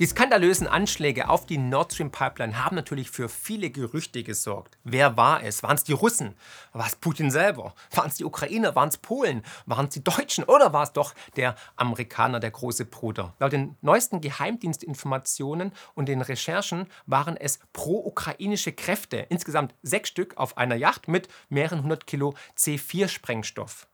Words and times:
Die 0.00 0.06
skandalösen 0.06 0.66
Anschläge 0.66 1.28
auf 1.28 1.44
die 1.44 1.58
Nord 1.58 1.92
Stream 1.92 2.10
Pipeline 2.10 2.64
haben 2.64 2.74
natürlich 2.74 3.10
für 3.10 3.28
viele 3.28 3.68
Gerüchte 3.68 4.22
gesorgt. 4.22 4.78
Wer 4.82 5.18
war 5.18 5.42
es? 5.42 5.62
Waren 5.62 5.76
es 5.76 5.84
die 5.84 5.92
Russen? 5.92 6.36
War 6.72 6.86
es 6.86 6.96
Putin 6.96 7.30
selber? 7.30 7.74
Waren 7.90 8.08
es 8.08 8.14
die 8.14 8.24
Ukrainer? 8.24 8.74
Waren 8.74 8.88
es 8.88 8.96
Polen? 8.96 9.42
Waren 9.66 9.88
es 9.88 9.92
die 9.92 10.02
Deutschen? 10.02 10.44
Oder 10.44 10.72
war 10.72 10.84
es 10.84 10.94
doch 10.94 11.14
der 11.36 11.54
Amerikaner, 11.76 12.40
der 12.40 12.50
große 12.50 12.86
Bruder? 12.86 13.34
Laut 13.40 13.52
den 13.52 13.76
neuesten 13.82 14.22
Geheimdienstinformationen 14.22 15.70
und 15.94 16.08
den 16.08 16.22
Recherchen 16.22 16.86
waren 17.04 17.36
es 17.36 17.58
pro-ukrainische 17.74 18.72
Kräfte, 18.72 19.26
insgesamt 19.28 19.74
sechs 19.82 20.08
Stück 20.08 20.38
auf 20.38 20.56
einer 20.56 20.76
Yacht 20.76 21.08
mit 21.08 21.28
mehreren 21.50 21.82
hundert 21.82 22.06
Kilo 22.06 22.34
C4-Sprengstoff. 22.56 23.89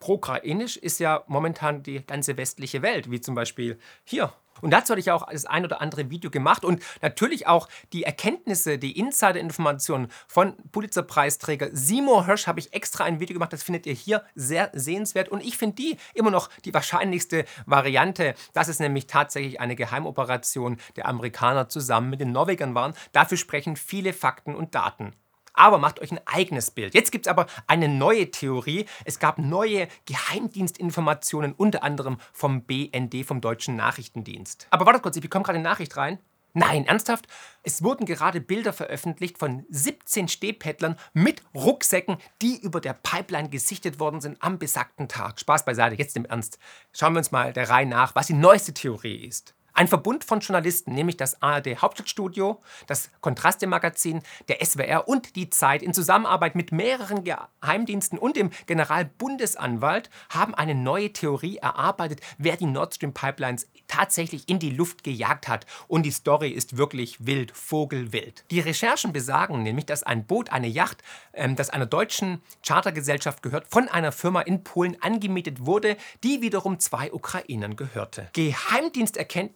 Pro-ukrainisch 0.00 0.76
ist 0.76 0.98
ja 0.98 1.22
momentan 1.28 1.82
die 1.82 2.04
ganze 2.04 2.36
westliche 2.36 2.82
Welt, 2.82 3.10
wie 3.10 3.20
zum 3.20 3.34
Beispiel 3.34 3.78
hier 4.04 4.32
und 4.60 4.70
dazu 4.70 4.92
hatte 4.92 5.00
ich 5.00 5.10
auch 5.10 5.26
das 5.30 5.46
ein 5.46 5.64
oder 5.64 5.80
andere 5.80 6.10
Video 6.10 6.30
gemacht 6.30 6.64
und 6.64 6.82
natürlich 7.02 7.46
auch 7.46 7.68
die 7.92 8.04
Erkenntnisse, 8.04 8.78
die 8.78 8.98
Insider-Informationen 8.98 10.08
von 10.26 10.54
Pulitzer-Preisträger 10.72 11.70
Seymour 11.72 12.26
Hirsch 12.26 12.46
habe 12.46 12.60
ich 12.60 12.72
extra 12.72 13.04
ein 13.04 13.20
Video 13.20 13.34
gemacht. 13.34 13.52
Das 13.52 13.62
findet 13.62 13.86
ihr 13.86 13.94
hier 13.94 14.24
sehr 14.34 14.70
sehenswert 14.74 15.28
und 15.28 15.42
ich 15.42 15.56
finde 15.56 15.76
die 15.76 15.96
immer 16.14 16.30
noch 16.30 16.48
die 16.64 16.74
wahrscheinlichste 16.74 17.44
Variante, 17.66 18.34
dass 18.52 18.68
es 18.68 18.80
nämlich 18.80 19.06
tatsächlich 19.06 19.60
eine 19.60 19.76
Geheimoperation 19.76 20.78
der 20.96 21.06
Amerikaner 21.06 21.68
zusammen 21.68 22.10
mit 22.10 22.20
den 22.20 22.32
Norwegern 22.32 22.74
waren. 22.74 22.94
Dafür 23.12 23.38
sprechen 23.38 23.76
viele 23.76 24.12
Fakten 24.12 24.54
und 24.54 24.74
Daten 24.74 25.14
aber 25.60 25.76
macht 25.76 26.00
euch 26.00 26.10
ein 26.10 26.20
eigenes 26.24 26.70
Bild. 26.70 26.94
Jetzt 26.94 27.12
gibt 27.12 27.26
es 27.26 27.30
aber 27.30 27.46
eine 27.66 27.86
neue 27.86 28.30
Theorie. 28.30 28.86
Es 29.04 29.18
gab 29.18 29.36
neue 29.38 29.88
Geheimdienstinformationen, 30.06 31.52
unter 31.52 31.82
anderem 31.82 32.16
vom 32.32 32.62
BND, 32.62 33.26
vom 33.26 33.42
Deutschen 33.42 33.76
Nachrichtendienst. 33.76 34.66
Aber 34.70 34.86
wartet 34.86 35.02
kurz, 35.02 35.16
ich 35.16 35.22
bekomme 35.22 35.44
gerade 35.44 35.58
eine 35.58 35.68
Nachricht 35.68 35.98
rein. 35.98 36.18
Nein, 36.54 36.86
ernsthaft? 36.86 37.26
Es 37.62 37.84
wurden 37.84 38.06
gerade 38.06 38.40
Bilder 38.40 38.72
veröffentlicht 38.72 39.38
von 39.38 39.66
17 39.68 40.28
Stehpettlern 40.28 40.96
mit 41.12 41.42
Rucksäcken, 41.54 42.16
die 42.40 42.58
über 42.60 42.80
der 42.80 42.94
Pipeline 42.94 43.50
gesichtet 43.50 44.00
worden 44.00 44.22
sind 44.22 44.42
am 44.42 44.58
besagten 44.58 45.08
Tag. 45.08 45.38
Spaß 45.38 45.66
beiseite, 45.66 45.96
jetzt 45.96 46.16
im 46.16 46.24
Ernst. 46.24 46.58
Schauen 46.92 47.12
wir 47.12 47.18
uns 47.18 47.30
mal 47.30 47.52
der 47.52 47.68
Reihe 47.68 47.86
nach, 47.86 48.14
was 48.14 48.28
die 48.28 48.32
neueste 48.32 48.72
Theorie 48.72 49.26
ist. 49.26 49.54
Ein 49.72 49.88
Verbund 49.88 50.24
von 50.24 50.40
Journalisten, 50.40 50.94
nämlich 50.94 51.16
das 51.16 51.42
ARD 51.42 51.80
Hauptstadtstudio, 51.80 52.60
das 52.86 53.10
Kontraste-Magazin, 53.20 54.22
der 54.48 54.64
SWR 54.64 55.08
und 55.08 55.36
die 55.36 55.50
Zeit 55.50 55.82
in 55.82 55.94
Zusammenarbeit 55.94 56.54
mit 56.54 56.72
mehreren 56.72 57.24
Geheimdiensten 57.24 58.18
und 58.18 58.36
dem 58.36 58.50
Generalbundesanwalt 58.66 60.10
haben 60.28 60.54
eine 60.54 60.74
neue 60.74 61.12
Theorie 61.12 61.58
erarbeitet, 61.58 62.20
wer 62.38 62.56
die 62.56 62.66
Nord 62.66 62.94
Stream 62.94 63.12
Pipelines 63.12 63.68
tatsächlich 63.88 64.48
in 64.48 64.58
die 64.58 64.70
Luft 64.70 65.04
gejagt 65.04 65.48
hat. 65.48 65.66
Und 65.88 66.04
die 66.04 66.10
Story 66.10 66.50
ist 66.50 66.76
wirklich 66.76 67.26
wild, 67.26 67.52
vogelwild. 67.52 68.44
Die 68.50 68.60
Recherchen 68.60 69.12
besagen 69.12 69.62
nämlich, 69.62 69.86
dass 69.86 70.02
ein 70.02 70.26
Boot, 70.26 70.52
eine 70.52 70.68
Yacht, 70.68 71.02
ähm, 71.32 71.56
das 71.56 71.70
einer 71.70 71.86
deutschen 71.86 72.40
Chartergesellschaft 72.66 73.42
gehört, 73.42 73.66
von 73.68 73.88
einer 73.88 74.12
Firma 74.12 74.40
in 74.42 74.64
Polen 74.64 75.00
angemietet 75.02 75.66
wurde, 75.66 75.96
die 76.22 76.40
wiederum 76.40 76.78
zwei 76.78 77.12
Ukrainern 77.12 77.76
gehörte. 77.76 78.28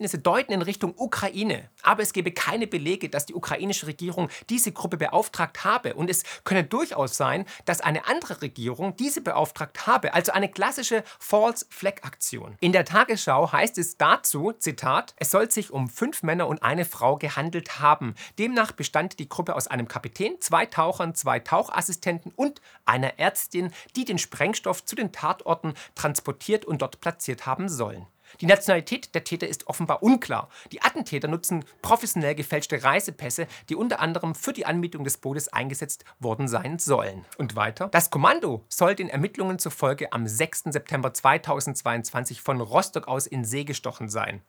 Geheimdiensterkenntnisse 0.04 0.18
deuten 0.18 0.52
in 0.52 0.62
Richtung 0.62 0.94
Ukraine, 0.96 1.70
aber 1.82 2.02
es 2.02 2.12
gebe 2.12 2.32
keine 2.32 2.66
Belege, 2.66 3.08
dass 3.08 3.26
die 3.26 3.34
ukrainische 3.34 3.86
Regierung 3.86 4.28
diese 4.50 4.72
Gruppe 4.72 4.96
beauftragt 4.96 5.64
habe. 5.64 5.94
Und 5.94 6.10
es 6.10 6.22
könne 6.44 6.64
durchaus 6.64 7.16
sein, 7.16 7.44
dass 7.64 7.80
eine 7.80 8.06
andere 8.06 8.42
Regierung 8.42 8.96
diese 8.96 9.20
beauftragt 9.20 9.86
habe, 9.86 10.14
also 10.14 10.32
eine 10.32 10.48
klassische 10.48 11.04
False 11.18 11.66
Flag 11.70 12.02
Aktion. 12.02 12.56
In 12.60 12.72
der 12.72 12.84
Tagesschau 12.84 13.52
heißt 13.52 13.78
es 13.78 13.96
dazu, 13.96 14.52
Zitat, 14.52 15.14
es 15.16 15.30
soll 15.30 15.50
sich 15.50 15.70
um 15.70 15.88
fünf 15.88 16.22
Männer 16.22 16.48
und 16.48 16.62
eine 16.62 16.84
Frau 16.84 17.16
gehandelt 17.16 17.80
haben. 17.80 18.14
Demnach 18.38 18.72
bestand 18.72 19.18
die 19.18 19.28
Gruppe 19.28 19.54
aus 19.54 19.68
einem 19.68 19.88
Kapitän, 19.88 20.40
zwei 20.40 20.66
Tauchern, 20.66 21.14
zwei 21.14 21.40
Tauchassistenten 21.40 22.32
und 22.34 22.60
einer 22.84 23.18
Ärztin, 23.18 23.72
die 23.96 24.04
den 24.04 24.18
Sprengstoff 24.18 24.84
zu 24.84 24.96
den 24.96 25.12
Tatorten 25.12 25.74
transportiert 25.94 26.64
und 26.64 26.82
dort 26.82 27.00
platziert 27.00 27.46
haben 27.46 27.68
sollen. 27.68 28.06
Die 28.40 28.46
Nationalität 28.46 29.14
der 29.14 29.24
Täter 29.24 29.48
ist 29.48 29.66
offenbar 29.66 30.02
unklar. 30.02 30.48
Die 30.72 30.82
Attentäter 30.82 31.28
nutzen 31.28 31.64
professionell 31.82 32.34
gefälschte 32.34 32.82
Reisepässe, 32.82 33.46
die 33.68 33.76
unter 33.76 34.00
anderem 34.00 34.34
für 34.34 34.52
die 34.52 34.66
Anmietung 34.66 35.04
des 35.04 35.18
Bootes 35.18 35.48
eingesetzt 35.48 36.04
worden 36.18 36.48
sein 36.48 36.78
sollen. 36.78 37.24
Und 37.38 37.56
weiter. 37.56 37.88
Das 37.88 38.10
Kommando 38.10 38.64
soll 38.68 38.94
den 38.94 39.08
Ermittlungen 39.08 39.58
zufolge 39.58 40.12
am 40.12 40.26
6. 40.26 40.64
September 40.70 41.12
2022 41.12 42.40
von 42.40 42.60
Rostock 42.60 43.08
aus 43.08 43.26
in 43.26 43.44
See 43.44 43.64
gestochen 43.64 44.08
sein. 44.08 44.42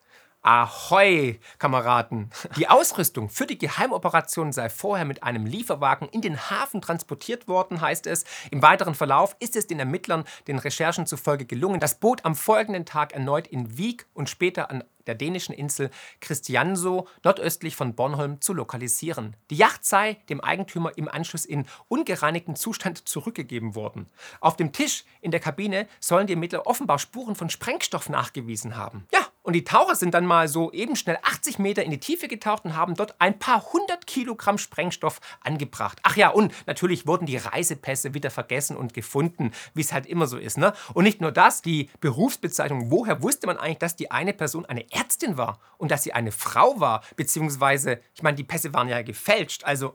Ahoi, 0.45 1.39
Kameraden! 1.57 2.29
Die 2.55 2.67
Ausrüstung 2.67 3.29
für 3.29 3.47
die 3.47 3.57
Geheimoperation 3.57 4.51
sei 4.51 4.69
vorher 4.69 5.03
mit 5.03 5.23
einem 5.23 5.47
Lieferwagen 5.47 6.07
in 6.09 6.21
den 6.21 6.51
Hafen 6.51 6.83
transportiert 6.83 7.47
worden, 7.47 7.81
heißt 7.81 8.05
es. 8.05 8.25
Im 8.51 8.61
weiteren 8.61 8.93
Verlauf 8.93 9.35
ist 9.39 9.55
es 9.55 9.65
den 9.65 9.79
Ermittlern 9.79 10.23
den 10.47 10.59
Recherchen 10.59 11.07
zufolge 11.07 11.47
gelungen, 11.47 11.79
das 11.79 11.99
Boot 11.99 12.25
am 12.25 12.35
folgenden 12.35 12.85
Tag 12.85 13.13
erneut 13.13 13.47
in 13.47 13.75
Wieg 13.79 14.05
und 14.13 14.29
später 14.29 14.69
an 14.69 14.83
der 15.07 15.15
dänischen 15.15 15.55
Insel 15.55 15.89
Christiansø 16.19 17.05
nordöstlich 17.23 17.75
von 17.75 17.95
Bornholm 17.95 18.39
zu 18.39 18.53
lokalisieren. 18.53 19.35
Die 19.49 19.55
Yacht 19.55 19.83
sei 19.83 20.17
dem 20.29 20.41
Eigentümer 20.41 20.95
im 20.95 21.07
Anschluss 21.07 21.45
in 21.45 21.65
ungereinigten 21.87 22.55
Zustand 22.55 23.07
zurückgegeben 23.07 23.73
worden. 23.73 24.11
Auf 24.41 24.57
dem 24.57 24.73
Tisch 24.73 25.05
in 25.21 25.31
der 25.31 25.39
Kabine 25.39 25.87
sollen 25.99 26.27
die 26.27 26.33
Ermittler 26.33 26.67
offenbar 26.67 26.99
Spuren 26.99 27.35
von 27.35 27.49
Sprengstoff 27.49 28.09
nachgewiesen 28.09 28.77
haben. 28.77 29.07
Ja, 29.11 29.25
und 29.45 29.53
die 29.53 29.63
Taucher 29.63 29.95
sind 29.95 30.15
dann 30.15 30.25
mal 30.25 30.47
so 30.47 30.71
eben 30.71 30.95
schnell 30.95 31.19
80 31.21 31.59
Meter 31.59 31.83
in 31.83 31.91
die 31.91 31.99
Tiefe 31.99 32.27
getaucht 32.27 32.65
und 32.65 32.75
haben 32.75 32.95
dort 32.95 33.13
ein 33.19 33.37
paar 33.37 33.63
hundert 33.73 34.07
Kilogramm 34.07 34.57
Sprengstoff 34.57 35.21
angebracht. 35.41 35.99
Ach 36.01 36.15
ja, 36.15 36.29
und 36.29 36.51
natürlich 36.65 37.05
wurden 37.05 37.27
die 37.27 37.37
Reisepässe 37.37 38.15
wieder 38.15 38.31
vergessen 38.31 38.75
und 38.75 38.95
gefunden, 38.95 39.51
wie 39.75 39.81
es 39.81 39.93
halt 39.93 40.07
immer 40.07 40.25
so 40.25 40.39
ist. 40.39 40.57
Ne? 40.57 40.73
Und 40.95 41.03
nicht 41.03 41.21
nur 41.21 41.31
das, 41.31 41.61
die 41.61 41.91
Berufsbezeichnung, 42.01 42.89
woher 42.89 43.21
wusste 43.21 43.45
man 43.45 43.57
eigentlich, 43.57 43.77
dass 43.77 43.95
die 43.95 44.09
eine 44.09 44.33
Person 44.33 44.65
eine 44.65 44.91
Ärztin 44.91 45.37
war 45.37 45.59
und 45.77 45.91
dass 45.91 46.01
sie 46.01 46.13
eine 46.13 46.31
Frau 46.31 46.79
war? 46.79 47.03
Beziehungsweise, 47.15 47.99
ich 48.15 48.23
meine, 48.23 48.37
die 48.37 48.43
Pässe 48.43 48.73
waren 48.73 48.89
ja 48.89 49.03
gefälscht, 49.03 49.63
also 49.63 49.93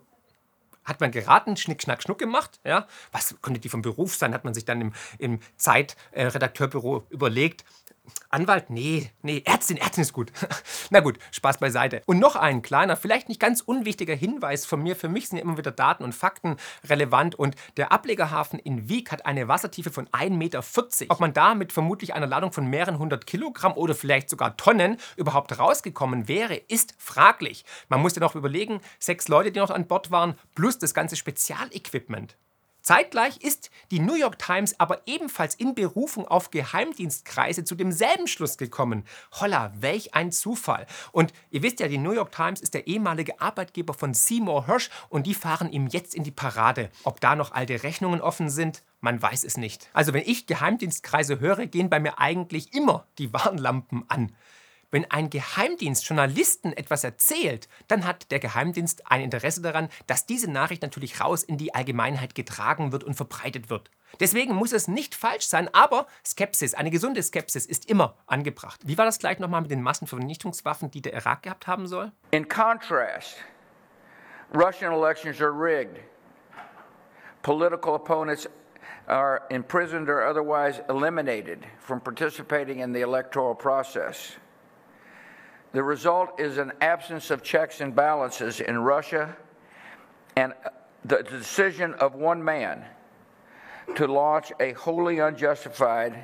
hat 0.84 1.00
man 1.00 1.10
geraten, 1.10 1.56
Schnick, 1.56 1.82
Schnack, 1.82 2.02
Schnuck 2.02 2.18
gemacht. 2.18 2.60
Ja? 2.64 2.86
Was 3.12 3.36
konnte 3.42 3.60
die 3.60 3.68
vom 3.68 3.82
Beruf 3.82 4.14
sein? 4.14 4.34
Hat 4.34 4.44
man 4.44 4.54
sich 4.54 4.64
dann 4.64 4.80
im, 4.80 4.92
im 5.18 5.40
Zeitredakteurbüro 5.56 6.98
äh, 6.98 7.02
überlegt. 7.14 7.64
Anwalt? 8.30 8.70
Nee, 8.70 9.10
nee, 9.22 9.42
Ärztin, 9.44 9.76
Ärztin 9.76 10.02
ist 10.02 10.12
gut. 10.12 10.32
Na 10.90 11.00
gut, 11.00 11.18
Spaß 11.32 11.58
beiseite. 11.58 12.02
Und 12.06 12.18
noch 12.18 12.36
ein 12.36 12.62
kleiner, 12.62 12.96
vielleicht 12.96 13.28
nicht 13.28 13.40
ganz 13.40 13.60
unwichtiger 13.60 14.14
Hinweis 14.14 14.66
von 14.66 14.82
mir. 14.82 14.96
Für 14.96 15.08
mich 15.08 15.28
sind 15.28 15.38
ja 15.38 15.44
immer 15.44 15.58
wieder 15.58 15.72
Daten 15.72 16.04
und 16.04 16.14
Fakten 16.14 16.56
relevant. 16.88 17.34
Und 17.34 17.56
der 17.76 17.92
Ablegerhafen 17.92 18.58
in 18.58 18.88
Wieg 18.88 19.10
hat 19.10 19.26
eine 19.26 19.48
Wassertiefe 19.48 19.90
von 19.90 20.06
1,40 20.08 20.30
Meter. 20.30 20.64
Ob 21.08 21.20
man 21.20 21.32
da 21.32 21.54
mit 21.54 21.72
vermutlich 21.72 22.14
einer 22.14 22.26
Ladung 22.26 22.52
von 22.52 22.66
mehreren 22.66 22.98
hundert 22.98 23.26
Kilogramm 23.26 23.72
oder 23.72 23.94
vielleicht 23.94 24.30
sogar 24.30 24.56
Tonnen 24.56 24.96
überhaupt 25.16 25.58
rausgekommen 25.58 26.28
wäre, 26.28 26.56
ist 26.56 26.94
fraglich. 26.98 27.64
Man 27.88 28.00
muss 28.00 28.14
ja 28.14 28.20
noch 28.20 28.34
überlegen, 28.34 28.80
sechs 28.98 29.28
Leute, 29.28 29.52
die 29.52 29.60
noch 29.60 29.70
an 29.70 29.86
Bord 29.86 30.10
waren, 30.10 30.38
plus 30.54 30.78
das 30.78 30.94
ganze 30.94 31.16
Spezialequipment. 31.16 32.36
Zeitgleich 32.90 33.36
ist 33.36 33.70
die 33.92 34.00
New 34.00 34.16
York 34.16 34.40
Times 34.40 34.74
aber 34.80 35.02
ebenfalls 35.06 35.54
in 35.54 35.76
Berufung 35.76 36.26
auf 36.26 36.50
Geheimdienstkreise 36.50 37.62
zu 37.62 37.76
demselben 37.76 38.26
Schluss 38.26 38.58
gekommen. 38.58 39.04
Holla, 39.30 39.72
welch 39.78 40.14
ein 40.14 40.32
Zufall. 40.32 40.88
Und 41.12 41.32
ihr 41.52 41.62
wisst 41.62 41.78
ja, 41.78 41.86
die 41.86 41.98
New 41.98 42.10
York 42.10 42.32
Times 42.32 42.60
ist 42.60 42.74
der 42.74 42.88
ehemalige 42.88 43.40
Arbeitgeber 43.40 43.94
von 43.94 44.12
Seymour 44.12 44.66
Hirsch 44.66 44.90
und 45.08 45.28
die 45.28 45.34
fahren 45.34 45.70
ihm 45.70 45.86
jetzt 45.86 46.16
in 46.16 46.24
die 46.24 46.32
Parade. 46.32 46.90
Ob 47.04 47.20
da 47.20 47.36
noch 47.36 47.52
alte 47.52 47.80
Rechnungen 47.84 48.20
offen 48.20 48.50
sind, 48.50 48.82
man 49.00 49.22
weiß 49.22 49.44
es 49.44 49.56
nicht. 49.56 49.88
Also 49.92 50.12
wenn 50.12 50.24
ich 50.26 50.48
Geheimdienstkreise 50.48 51.38
höre, 51.38 51.66
gehen 51.66 51.90
bei 51.90 52.00
mir 52.00 52.18
eigentlich 52.18 52.74
immer 52.74 53.06
die 53.18 53.32
Warnlampen 53.32 54.04
an. 54.08 54.32
Wenn 54.90 55.08
ein 55.10 55.30
Geheimdienst 55.30 56.08
Journalisten 56.08 56.72
etwas 56.72 57.04
erzählt, 57.04 57.68
dann 57.86 58.04
hat 58.04 58.30
der 58.32 58.40
Geheimdienst 58.40 59.10
ein 59.10 59.20
Interesse 59.20 59.62
daran, 59.62 59.88
dass 60.08 60.26
diese 60.26 60.50
Nachricht 60.50 60.82
natürlich 60.82 61.20
raus 61.20 61.44
in 61.44 61.58
die 61.58 61.74
Allgemeinheit 61.74 62.34
getragen 62.34 62.90
wird 62.90 63.04
und 63.04 63.14
verbreitet 63.14 63.70
wird. 63.70 63.90
Deswegen 64.18 64.54
muss 64.54 64.72
es 64.72 64.88
nicht 64.88 65.14
falsch 65.14 65.46
sein, 65.46 65.72
aber 65.72 66.06
Skepsis, 66.26 66.74
eine 66.74 66.90
gesunde 66.90 67.22
Skepsis 67.22 67.66
ist 67.66 67.88
immer 67.88 68.16
angebracht. 68.26 68.80
Wie 68.84 68.98
war 68.98 69.04
das 69.04 69.20
gleich 69.20 69.38
nochmal 69.38 69.60
mit 69.60 69.70
den 69.70 69.82
Massenvernichtungswaffen, 69.82 70.90
die 70.90 71.02
der 71.02 71.14
Irak 71.14 71.44
gehabt 71.44 71.68
haben 71.68 71.86
soll? 71.86 72.10
In 72.32 72.48
contrast, 72.48 73.36
Russian 74.52 74.92
elections 74.92 75.40
are 75.40 75.52
rigged. 75.52 76.00
Political 77.42 77.94
opponents 77.94 78.48
are 79.06 79.42
imprisoned 79.50 80.08
or 80.08 80.26
otherwise 80.28 80.82
eliminated 80.88 81.64
from 81.78 82.00
participating 82.00 82.80
in 82.80 82.92
the 82.92 83.00
electoral 83.00 83.54
process. 83.54 84.36
The 85.72 85.82
result 85.82 86.40
is 86.40 86.58
an 86.58 86.72
absence 86.80 87.30
of 87.30 87.42
checks 87.42 87.80
and 87.80 87.94
balances 87.94 88.60
in 88.60 88.78
Russia 88.78 89.36
and 90.36 90.52
the 91.04 91.22
decision 91.22 91.94
of 91.94 92.14
one 92.14 92.42
man 92.42 92.84
to 93.94 94.06
launch 94.06 94.52
a 94.60 94.72
wholly 94.72 95.20
unjustified 95.20 96.18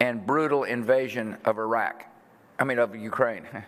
and 0.00 0.26
brutal 0.26 0.64
invasion 0.64 1.36
of 1.44 1.58
Iraq. 1.58 2.04
I 2.58 2.64
mean, 2.64 2.78
of 2.78 2.94
Ukraine. 2.94 3.46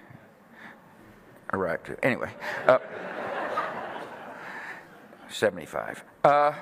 Iraq, 1.53 1.85
too. 1.85 1.97
Anyway, 2.03 2.31
uh, 2.67 2.79
75. 5.29 6.05
Uh, 6.25 6.53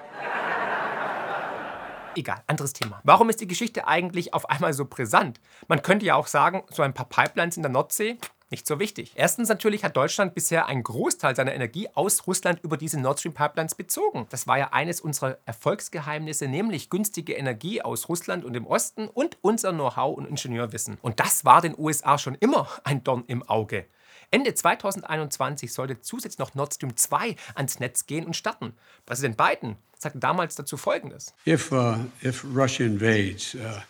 Egal, 2.15 2.43
anderes 2.47 2.75
Thema. 2.75 3.01
Warum 3.05 3.31
ist 3.31 3.41
die 3.41 3.47
Geschichte 3.47 3.89
eigentlich 3.89 4.35
auf 4.35 4.51
einmal 4.51 4.75
so 4.75 4.85
brisant? 4.85 5.41
Man 5.69 5.83
könnte 5.83 6.05
ja 6.05 6.15
auch 6.15 6.27
sagen, 6.27 6.63
so 6.71 6.83
ein 6.83 6.93
paar 6.93 7.09
Pipelines 7.09 7.57
in 7.57 7.63
der 7.63 7.73
Nordsee, 7.73 8.19
nicht 8.53 8.67
so 8.67 8.79
wichtig. 8.79 9.13
Erstens 9.17 9.49
natürlich 9.49 9.83
hat 9.83 9.97
Deutschland 9.97 10.35
bisher 10.35 10.67
einen 10.67 10.85
Großteil 10.85 11.35
seiner 11.35 11.53
Energie 11.53 11.89
aus 11.95 12.29
Russland 12.29 12.61
über 12.63 12.77
diese 12.77 13.01
Nord 13.01 13.19
Stream 13.19 13.35
Pipelines 13.35 13.75
bezogen. 13.75 14.27
Das 14.31 14.47
war 14.47 14.59
ja 14.59 14.69
eines 14.73 15.01
unserer 15.01 15.39
Erfolgsgeheimnisse, 15.45 16.47
nämlich 16.47 16.91
günstige 16.91 17.33
Energie 17.33 17.83
aus 17.83 18.09
Russland 18.09 18.45
und 18.45 18.53
dem 18.53 18.67
Osten 18.67 19.09
und 19.09 19.39
unser 19.41 19.73
Know-how 19.73 20.17
und 20.17 20.27
Ingenieurwissen. 20.27 20.99
Und 21.03 21.19
das 21.19 21.45
war 21.45 21.61
den 21.61 21.75
USA 21.77 22.19
schon 22.19 22.37
immer 22.37 22.69
ein 22.85 23.03
Dorn 23.03 23.25
im 23.27 23.43
Auge. 23.43 23.87
Ende 24.31 24.55
2021 24.55 25.73
sollte 25.73 26.01
zusätzlich 26.01 26.39
noch 26.39 26.55
Nord 26.55 26.75
Stream 26.75 26.97
2 26.97 27.37
ans 27.55 27.81
Netz 27.81 28.07
gehen 28.07 28.25
und 28.25 28.35
starten. 28.35 28.73
Präsident 29.05 29.37
Biden 29.37 29.77
sagte 29.99 30.19
damals 30.19 30.55
dazu 30.55 30.77
Folgendes. 30.77 31.35
If, 31.47 31.71
uh, 31.71 31.97
if 32.23 32.45
Russia 32.45 32.87
invades, 32.87 33.55
uh, 33.55 33.81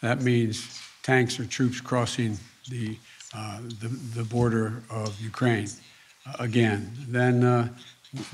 that 0.00 0.22
means 0.22 0.68
tanks 1.02 1.38
or 1.38 1.48
troops 1.48 1.82
crossing 1.82 2.38
the, 2.68 2.98
the, 3.32 3.88
the, 4.14 4.24
border 4.24 4.82
of 4.90 5.20
Ukraine 5.20 5.68
uh, 6.26 6.34
again. 6.38 6.90
Then 7.08 7.44
uh, 7.44 7.68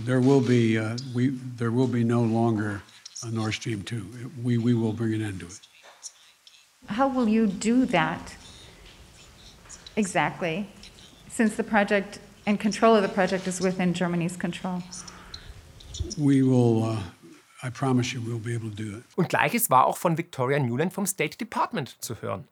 there 0.01 0.21
will 0.21 0.41
be 0.41 0.79
uh, 0.79 0.97
we 1.15 1.29
there 1.57 1.71
will 1.71 1.87
be 1.87 2.05
no 2.05 2.23
longer 2.23 2.83
a 3.23 3.31
Nord 3.31 3.55
Stream 3.55 3.83
2. 3.83 4.31
We, 4.43 4.59
we 4.59 4.75
will 4.75 4.93
bring 4.93 5.15
an 5.15 5.23
end 5.23 5.41
to 5.41 5.47
it. 5.47 5.61
How 6.87 7.09
will 7.09 7.29
you 7.29 7.47
do 7.47 7.85
that 7.87 8.37
exactly, 9.97 10.69
since 11.29 11.57
the 11.57 11.65
project 11.65 12.21
and 12.47 12.61
control 12.61 12.95
of 12.95 13.03
the 13.03 13.09
project 13.09 13.47
is 13.47 13.61
within 13.61 13.93
Germany's 13.93 14.37
control? 14.37 14.83
We 16.19 16.43
will 16.43 16.99
I 17.63 17.71
promise 17.71 18.13
you 18.13 18.21
we'll 18.21 18.39
be 18.39 18.55
able 18.55 18.71
to 18.71 18.77
do 18.77 18.99
it. 18.99 19.05
Und 19.17 19.29
gleiches 19.29 19.71
war 19.71 19.87
auch 19.87 19.97
von 19.97 20.17
Victoria 20.17 20.59
Newland 20.59 20.93
vom 20.93 21.07
State 21.07 21.37
Department 21.39 21.97
zu 22.01 22.15
hören. 22.21 22.47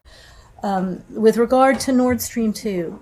Um, 0.64 1.04
with 1.10 1.36
regard 1.36 1.78
to 1.80 1.92
Nord 1.92 2.22
Stream 2.22 2.54
2, 2.54 2.98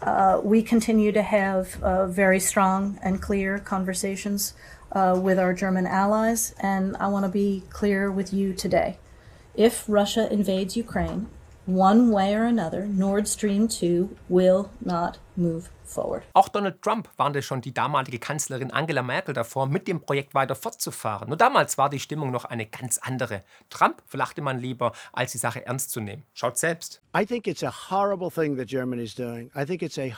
uh, 0.00 0.40
we 0.44 0.62
continue 0.62 1.10
to 1.10 1.22
have 1.22 1.82
uh, 1.82 2.06
very 2.06 2.38
strong 2.38 3.00
and 3.02 3.20
clear 3.20 3.58
conversations 3.58 4.54
uh, 4.92 5.18
with 5.20 5.36
our 5.36 5.52
German 5.52 5.88
allies, 5.88 6.54
and 6.60 6.96
I 6.98 7.08
want 7.08 7.24
to 7.24 7.28
be 7.28 7.64
clear 7.68 8.12
with 8.12 8.32
you 8.32 8.52
today. 8.52 8.98
If 9.56 9.84
Russia 9.88 10.32
invades 10.32 10.76
Ukraine, 10.76 11.26
one 11.66 12.12
way 12.12 12.32
or 12.32 12.44
another, 12.44 12.86
Nord 12.86 13.26
Stream 13.26 13.66
2 13.66 14.16
will 14.28 14.70
not 14.80 15.18
move 15.36 15.64
forward. 15.84 16.22
Auch 16.32 16.48
Donald 16.48 16.82
Trump 16.82 17.08
warnte 17.16 17.42
schon 17.42 17.60
die 17.60 17.72
damalige 17.72 18.18
Kanzlerin 18.18 18.70
Angela 18.70 19.02
Merkel 19.02 19.34
davor, 19.34 19.66
mit 19.66 19.86
dem 19.88 20.00
Projekt 20.00 20.34
weiter 20.34 20.54
fortzufahren. 20.54 21.28
Nur 21.28 21.36
damals 21.36 21.78
war 21.78 21.90
die 21.90 22.00
Stimmung 22.00 22.30
noch 22.30 22.44
eine 22.44 22.66
ganz 22.66 22.98
andere. 22.98 23.42
Trump 23.70 24.02
verlachte 24.06 24.42
man 24.42 24.58
lieber, 24.58 24.92
als 25.12 25.32
die 25.32 25.38
Sache 25.38 25.64
ernst 25.66 25.90
zu 25.90 26.00
nehmen. 26.00 26.24
Schaut 26.32 26.58
selbst. 26.58 27.00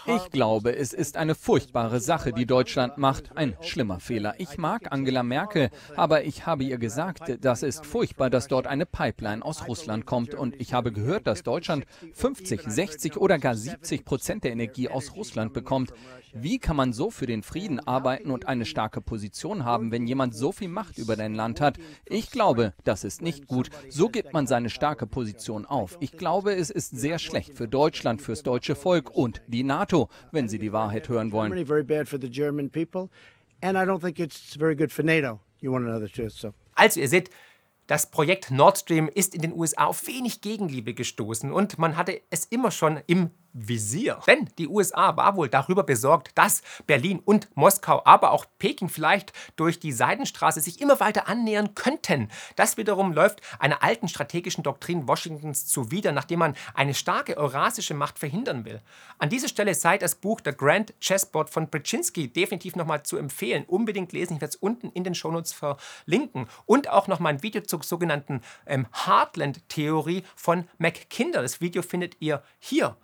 Ich 0.06 0.30
glaube, 0.30 0.76
es 0.76 0.92
ist 0.92 1.16
eine 1.16 1.34
furchtbare 1.34 2.00
Sache, 2.00 2.32
die 2.32 2.46
Deutschland 2.46 2.96
macht. 2.96 3.36
Ein 3.36 3.56
schlimmer 3.60 4.00
Fehler. 4.00 4.34
Ich 4.38 4.56
mag 4.56 4.92
Angela 4.92 5.22
Merkel, 5.22 5.70
aber 5.94 6.24
ich 6.24 6.46
habe 6.46 6.64
ihr 6.64 6.78
gesagt, 6.78 7.44
das 7.44 7.62
ist 7.62 7.84
furchtbar, 7.84 8.30
dass 8.30 8.48
dort 8.48 8.66
eine 8.66 8.86
Pipeline 8.86 9.44
aus 9.44 9.66
Russland 9.68 10.06
kommt. 10.06 10.34
Und 10.34 10.58
ich 10.60 10.72
habe 10.72 10.92
gehört, 10.92 11.26
dass 11.26 11.42
Deutschland 11.42 11.84
50, 12.14 12.62
60 12.62 13.16
oder 13.16 13.38
gar 13.38 13.54
70 13.54 14.04
Prozent 14.04 14.44
der 14.44 14.52
Energie 14.52 14.88
aus 15.06 15.16
Russland 15.16 15.52
bekommt. 15.52 15.92
Wie 16.32 16.58
kann 16.58 16.76
man 16.76 16.92
so 16.92 17.10
für 17.10 17.26
den 17.26 17.42
Frieden 17.42 17.80
arbeiten 17.80 18.30
und 18.30 18.46
eine 18.46 18.64
starke 18.64 19.00
Position 19.00 19.64
haben, 19.64 19.90
wenn 19.90 20.06
jemand 20.06 20.34
so 20.34 20.52
viel 20.52 20.68
Macht 20.68 20.98
über 20.98 21.16
dein 21.16 21.34
Land 21.34 21.60
hat? 21.60 21.78
Ich 22.04 22.30
glaube, 22.30 22.74
das 22.84 23.04
ist 23.04 23.22
nicht 23.22 23.46
gut. 23.46 23.70
So 23.88 24.08
gibt 24.08 24.32
man 24.32 24.46
seine 24.46 24.68
starke 24.68 25.06
Position 25.06 25.64
auf. 25.64 25.96
Ich 26.00 26.12
glaube, 26.12 26.54
es 26.54 26.70
ist 26.70 26.90
sehr 26.90 27.18
schlecht 27.18 27.56
für 27.56 27.68
Deutschland, 27.68 28.20
fürs 28.20 28.42
deutsche 28.42 28.74
Volk 28.74 29.10
und 29.10 29.40
die 29.46 29.62
NATO, 29.62 30.08
wenn 30.32 30.48
sie 30.48 30.58
die 30.58 30.72
Wahrheit 30.72 31.08
hören 31.08 31.32
wollen. 31.32 31.52
Also 36.74 37.00
ihr 37.00 37.08
seht, 37.08 37.30
das 37.86 38.10
Projekt 38.10 38.50
Nord 38.50 38.78
Stream 38.78 39.08
ist 39.08 39.34
in 39.34 39.42
den 39.42 39.52
USA 39.52 39.86
auf 39.86 40.06
wenig 40.06 40.40
Gegenliebe 40.40 40.92
gestoßen 40.92 41.52
und 41.52 41.78
man 41.78 41.96
hatte 41.96 42.20
es 42.30 42.44
immer 42.44 42.72
schon 42.72 43.00
im 43.06 43.30
Visier. 43.56 44.20
Denn 44.26 44.48
die 44.58 44.68
USA 44.68 45.16
war 45.16 45.36
wohl 45.36 45.48
darüber 45.48 45.82
besorgt, 45.82 46.30
dass 46.34 46.62
Berlin 46.86 47.20
und 47.24 47.48
Moskau, 47.56 48.02
aber 48.04 48.32
auch 48.32 48.44
Peking 48.58 48.88
vielleicht 48.88 49.32
durch 49.56 49.80
die 49.80 49.92
Seidenstraße 49.92 50.60
sich 50.60 50.80
immer 50.80 51.00
weiter 51.00 51.28
annähern 51.28 51.74
könnten. 51.74 52.28
Das 52.54 52.76
wiederum 52.76 53.12
läuft 53.12 53.40
einer 53.58 53.82
alten 53.82 54.08
strategischen 54.08 54.62
Doktrin 54.62 55.08
Washingtons 55.08 55.66
zuwider, 55.66 56.12
nachdem 56.12 56.40
man 56.40 56.54
eine 56.74 56.94
starke 56.94 57.36
eurasische 57.36 57.94
Macht 57.94 58.18
verhindern 58.18 58.64
will. 58.64 58.82
An 59.18 59.30
dieser 59.30 59.48
Stelle 59.48 59.74
sei 59.74 59.96
das 59.96 60.14
Buch 60.14 60.40
The 60.44 60.52
Grand 60.52 60.94
Chessboard 61.00 61.48
von 61.48 61.70
Brzezinski 61.70 62.28
definitiv 62.28 62.76
nochmal 62.76 63.02
zu 63.02 63.16
empfehlen. 63.16 63.64
Unbedingt 63.66 64.12
lesen, 64.12 64.34
ich 64.34 64.40
werde 64.40 64.54
es 64.54 64.56
unten 64.56 64.90
in 64.90 65.04
den 65.04 65.14
Shownotes 65.14 65.52
verlinken. 65.52 66.46
Und 66.66 66.88
auch 66.88 67.08
nochmal 67.08 67.34
ein 67.34 67.42
Video 67.42 67.62
zur 67.62 67.82
sogenannten 67.82 68.40
ähm, 68.66 68.86
Heartland-Theorie 68.92 70.24
von 70.34 70.68
McKinder. 70.78 71.42
Das 71.42 71.60
Video 71.60 71.82
findet 71.82 72.16
ihr 72.20 72.42
hier 72.58 72.96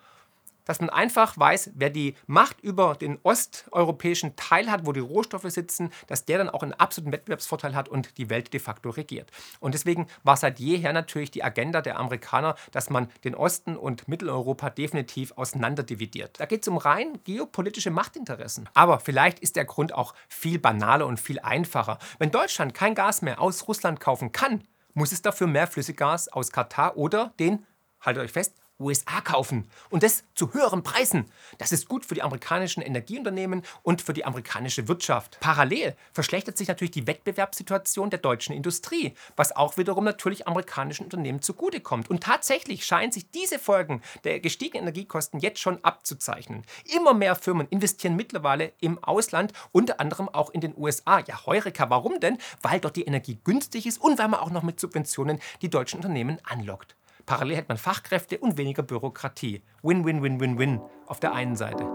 dass 0.65 0.81
man 0.81 0.91
einfach 0.91 1.39
weiß, 1.39 1.73
wer 1.75 1.91
die 1.91 2.15
Macht 2.27 2.61
über 2.61 2.95
den 2.95 3.19
osteuropäischen 3.23 4.37
Teil 4.37 4.71
hat, 4.71 4.87
wo 4.87 4.93
die 4.93 5.01
Rohstoffe 5.01 5.49
sitzen, 5.49 5.91
dass 6.07 6.25
der 6.25 6.39
dann 6.39 6.51
auch 6.51 6.63
einen 6.63 6.73
absoluten 6.75 7.13
Wettbewerbsvorteil 7.13 7.75
hat 7.75 7.89
und 7.89 8.19
die 8.19 8.31
Welt 8.31 8.53
de 8.53 8.61
facto 8.61 8.91
regiert. 8.91 9.31
Und 9.61 9.75
deswegen 9.75 10.07
war 10.23 10.37
seit 10.37 10.61
jeher 10.61 10.93
natürlich 10.93 11.31
die 11.31 11.45
Agenda 11.45 11.83
der 11.83 11.99
Amerikaner, 11.99 12.57
dass 12.71 12.91
man 12.91 13.09
den 13.25 13.35
Osten 13.35 13.77
und 13.77 14.09
Mitteleuropa 14.09 14.71
definitiv 14.71 15.33
auseinanderdividiert. 15.33 16.41
Da 16.41 16.47
geht 16.47 16.63
es 16.63 16.69
um 16.69 16.77
rein 16.77 17.19
geopolitische 17.25 17.91
Machtinteressen. 17.91 18.69
Aber 18.75 19.01
vielleicht 19.01 19.41
ist 19.41 19.57
der 19.57 19.65
Grund 19.65 19.95
auch 19.95 20.15
viel 20.29 20.59
banaler 20.59 21.07
und 21.07 21.21
viel 21.21 21.41
einfacher. 21.41 21.99
Wenn 22.19 22.31
Deutschland 22.31 22.75
kein 22.75 22.95
Gas 22.95 23.23
mehr 23.23 23.41
aus 23.41 23.69
Russland 23.69 24.01
kaufen 24.01 24.33
kann, 24.33 24.65
muss 24.95 25.13
es 25.13 25.23
dafür 25.23 25.47
mehr 25.47 25.67
Flüssiggas 25.67 26.29
aus 26.29 26.53
Katar 26.53 26.97
oder 26.97 27.33
den, 27.39 27.67
haltet 28.01 28.25
euch 28.25 28.33
fest, 28.33 28.55
USA 28.83 29.21
kaufen. 29.21 29.69
Und 29.91 30.03
das 30.03 30.25
zu 30.35 30.53
höheren 30.53 30.83
Preisen. 30.83 31.31
Das 31.59 31.73
ist 31.73 31.89
gut 31.89 32.05
für 32.05 32.15
die 32.15 32.23
amerikanischen 32.23 32.83
Energieunternehmen 32.83 33.63
und 33.83 34.03
für 34.03 34.13
die 34.13 34.25
amerikanische 34.25 34.89
Wirtschaft. 34.89 35.39
Parallel 35.41 35.97
verschlechtert 36.13 36.59
sich 36.59 36.69
natürlich 36.69 36.91
die 36.91 37.07
Wettbewerbssituation 37.07 38.11
der 38.11 38.19
deutschen 38.19 38.55
Industrie, 38.55 39.15
was 39.37 39.55
auch 39.55 39.77
wiederum 39.77 40.05
natürlich 40.05 40.47
amerikanischen 40.47 41.05
Unternehmen 41.05 41.43
zugutekommt. 41.43 42.11
Und 42.11 42.23
tatsächlich 42.23 42.85
scheinen 42.85 43.13
sich 43.13 43.31
diese 43.31 43.59
Folgen 43.59 44.03
der 44.25 44.41
gestiegenen 44.41 44.83
Energiekosten 44.83 45.41
jetzt 45.41 45.61
schon 45.61 45.83
abzuzeichnen. 45.85 46.65
Immer 46.95 47.15
mehr 47.15 47.37
Firmen 47.37 47.69
investieren 47.69 48.17
mittlerweile 48.17 48.73
im 48.81 49.03
Ausland, 49.03 49.53
unter 49.73 50.01
anderem 50.01 50.29
auch 50.29 50.51
in 50.51 50.61
den 50.61 50.75
USA. 50.77 51.21
Ja, 51.21 51.47
Heureka, 51.47 51.89
warum 51.91 52.21
denn? 52.21 52.39
Weil 52.61 52.81
dort 52.81 52.97
die 52.97 53.05
Energie 53.05 53.39
günstig 53.45 53.87
ist 53.87 54.01
und 54.01 54.19
weil 54.19 54.29
man 54.29 54.41
auch 54.41 54.51
noch 54.51 54.63
mit 54.63 54.81
Subventionen 54.81 55.41
die 55.61 55.71
deutschen 55.71 55.97
Unternehmen 55.97 56.39
anlockt. 56.45 56.97
Parallel 57.27 57.57
hätte 57.57 57.69
man 57.69 57.79
Fachkräfte 57.79 58.39
und 58.39 58.59
weniger 58.59 58.83
Bürokratie. 58.83 59.63
Win, 59.83 60.05
win, 60.05 60.23
win, 60.23 60.41
win, 60.41 60.59
win 60.59 60.81
auf 61.07 61.21
der 61.21 61.35
einen 61.35 61.57
Seite. 61.57 61.87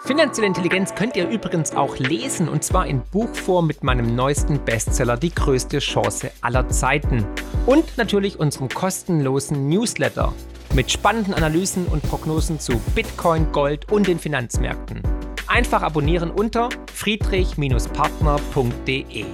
Finanzielle 0.00 0.46
Intelligenz 0.46 0.94
könnt 0.94 1.16
ihr 1.16 1.28
übrigens 1.28 1.72
auch 1.72 1.98
lesen 1.98 2.48
und 2.48 2.62
zwar 2.64 2.86
in 2.86 3.02
Buchform 3.10 3.66
mit 3.66 3.82
meinem 3.82 4.14
neuesten 4.14 4.64
Bestseller 4.64 5.18
Die 5.18 5.34
größte 5.34 5.80
Chance 5.80 6.30
aller 6.40 6.68
Zeiten 6.68 7.26
und 7.66 7.98
natürlich 7.98 8.38
unserem 8.38 8.68
kostenlosen 8.68 9.68
Newsletter 9.68 10.32
mit 10.74 10.90
spannenden 10.90 11.34
Analysen 11.34 11.86
und 11.86 12.02
Prognosen 12.02 12.58
zu 12.60 12.78
Bitcoin, 12.94 13.52
Gold 13.52 13.92
und 13.92 14.06
den 14.06 14.18
Finanzmärkten. 14.18 15.02
Einfach 15.46 15.82
abonnieren 15.82 16.30
unter 16.30 16.68
friedrich-partner.de. 16.94 19.24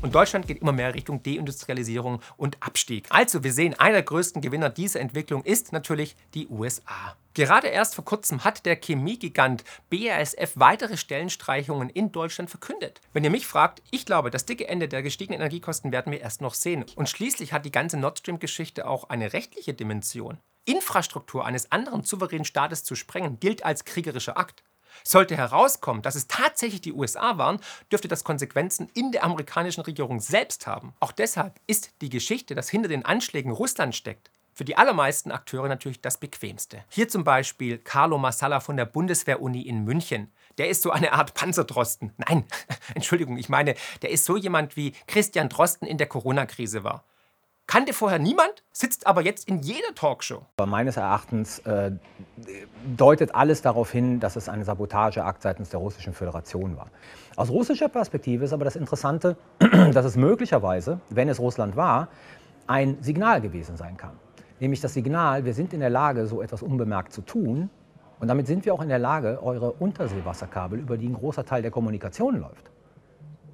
Und 0.00 0.14
Deutschland 0.14 0.46
geht 0.46 0.60
immer 0.60 0.72
mehr 0.72 0.94
Richtung 0.94 1.24
Deindustrialisierung 1.24 2.20
und 2.36 2.62
Abstieg. 2.62 3.06
Also 3.10 3.42
wir 3.42 3.52
sehen, 3.52 3.74
einer 3.74 3.94
der 3.94 4.02
größten 4.04 4.40
Gewinner 4.40 4.70
dieser 4.70 5.00
Entwicklung 5.00 5.42
ist 5.42 5.72
natürlich 5.72 6.14
die 6.34 6.46
USA. 6.46 7.16
Gerade 7.34 7.66
erst 7.68 7.96
vor 7.96 8.04
kurzem 8.04 8.44
hat 8.44 8.64
der 8.64 8.76
Chemiegigant 8.80 9.64
BASF 9.90 10.52
weitere 10.54 10.96
Stellenstreichungen 10.96 11.90
in 11.90 12.12
Deutschland 12.12 12.48
verkündet. 12.48 13.00
Wenn 13.12 13.24
ihr 13.24 13.30
mich 13.30 13.46
fragt, 13.46 13.82
ich 13.90 14.06
glaube, 14.06 14.30
das 14.30 14.46
dicke 14.46 14.68
Ende 14.68 14.88
der 14.88 15.02
gestiegenen 15.02 15.40
Energiekosten 15.40 15.90
werden 15.90 16.12
wir 16.12 16.20
erst 16.20 16.40
noch 16.42 16.54
sehen. 16.54 16.84
Und 16.94 17.08
schließlich 17.08 17.52
hat 17.52 17.64
die 17.64 17.72
ganze 17.72 17.96
Nord 17.96 18.20
Stream-Geschichte 18.20 18.86
auch 18.86 19.08
eine 19.08 19.32
rechtliche 19.32 19.74
Dimension. 19.74 20.38
Infrastruktur 20.64 21.44
eines 21.46 21.72
anderen 21.72 22.04
souveränen 22.04 22.44
Staates 22.44 22.84
zu 22.84 22.94
sprengen, 22.94 23.40
gilt 23.40 23.64
als 23.64 23.84
kriegerischer 23.84 24.36
Akt. 24.36 24.62
Sollte 25.04 25.36
herauskommen, 25.36 26.02
dass 26.02 26.14
es 26.14 26.28
tatsächlich 26.28 26.80
die 26.80 26.92
USA 26.92 27.38
waren, 27.38 27.60
dürfte 27.90 28.08
das 28.08 28.24
Konsequenzen 28.24 28.90
in 28.94 29.12
der 29.12 29.24
amerikanischen 29.24 29.82
Regierung 29.82 30.20
selbst 30.20 30.66
haben. 30.66 30.94
Auch 31.00 31.12
deshalb 31.12 31.60
ist 31.66 31.92
die 32.00 32.10
Geschichte, 32.10 32.54
dass 32.54 32.68
hinter 32.68 32.88
den 32.88 33.04
Anschlägen 33.04 33.52
Russland 33.52 33.94
steckt, 33.94 34.30
für 34.58 34.64
die 34.64 34.76
allermeisten 34.76 35.30
Akteure 35.30 35.68
natürlich 35.68 36.00
das 36.00 36.18
bequemste. 36.18 36.82
Hier 36.88 37.08
zum 37.08 37.22
Beispiel 37.22 37.78
Carlo 37.78 38.18
Massala 38.18 38.58
von 38.58 38.76
der 38.76 38.86
Bundeswehr-Uni 38.86 39.62
in 39.62 39.84
München. 39.84 40.32
Der 40.58 40.68
ist 40.68 40.82
so 40.82 40.90
eine 40.90 41.12
Art 41.12 41.34
Panzerdrosten. 41.34 42.12
Nein, 42.16 42.44
Entschuldigung, 42.94 43.38
ich 43.38 43.48
meine, 43.48 43.76
der 44.02 44.10
ist 44.10 44.24
so 44.24 44.36
jemand 44.36 44.76
wie 44.76 44.94
Christian 45.06 45.48
Drosten 45.48 45.86
in 45.86 45.96
der 45.96 46.08
Corona-Krise 46.08 46.82
war. 46.82 47.04
Kannte 47.68 47.92
vorher 47.92 48.18
niemand, 48.18 48.64
sitzt 48.72 49.06
aber 49.06 49.22
jetzt 49.22 49.46
in 49.46 49.60
jeder 49.60 49.94
Talkshow. 49.94 50.42
Aber 50.56 50.66
meines 50.66 50.96
Erachtens 50.96 51.60
äh, 51.60 51.92
deutet 52.96 53.36
alles 53.36 53.62
darauf 53.62 53.92
hin, 53.92 54.18
dass 54.18 54.34
es 54.34 54.48
ein 54.48 54.64
Sabotageakt 54.64 55.42
seitens 55.42 55.70
der 55.70 55.78
Russischen 55.78 56.12
Föderation 56.12 56.76
war. 56.76 56.88
Aus 57.36 57.50
russischer 57.50 57.88
Perspektive 57.88 58.44
ist 58.44 58.52
aber 58.52 58.64
das 58.64 58.74
Interessante, 58.74 59.36
dass 59.92 60.04
es 60.04 60.16
möglicherweise, 60.16 61.00
wenn 61.10 61.28
es 61.28 61.38
Russland 61.38 61.76
war, 61.76 62.08
ein 62.66 62.98
Signal 63.00 63.40
gewesen 63.40 63.76
sein 63.76 63.96
kann 63.96 64.18
nämlich 64.60 64.80
das 64.80 64.94
Signal, 64.94 65.44
wir 65.44 65.54
sind 65.54 65.72
in 65.72 65.80
der 65.80 65.90
Lage, 65.90 66.26
so 66.26 66.42
etwas 66.42 66.62
unbemerkt 66.62 67.12
zu 67.12 67.22
tun. 67.22 67.70
Und 68.20 68.28
damit 68.28 68.46
sind 68.46 68.64
wir 68.64 68.74
auch 68.74 68.82
in 68.82 68.88
der 68.88 68.98
Lage, 68.98 69.40
eure 69.42 69.72
Unterseewasserkabel, 69.72 70.80
über 70.80 70.98
die 70.98 71.08
ein 71.08 71.14
großer 71.14 71.44
Teil 71.44 71.62
der 71.62 71.70
Kommunikation 71.70 72.40
läuft, 72.40 72.70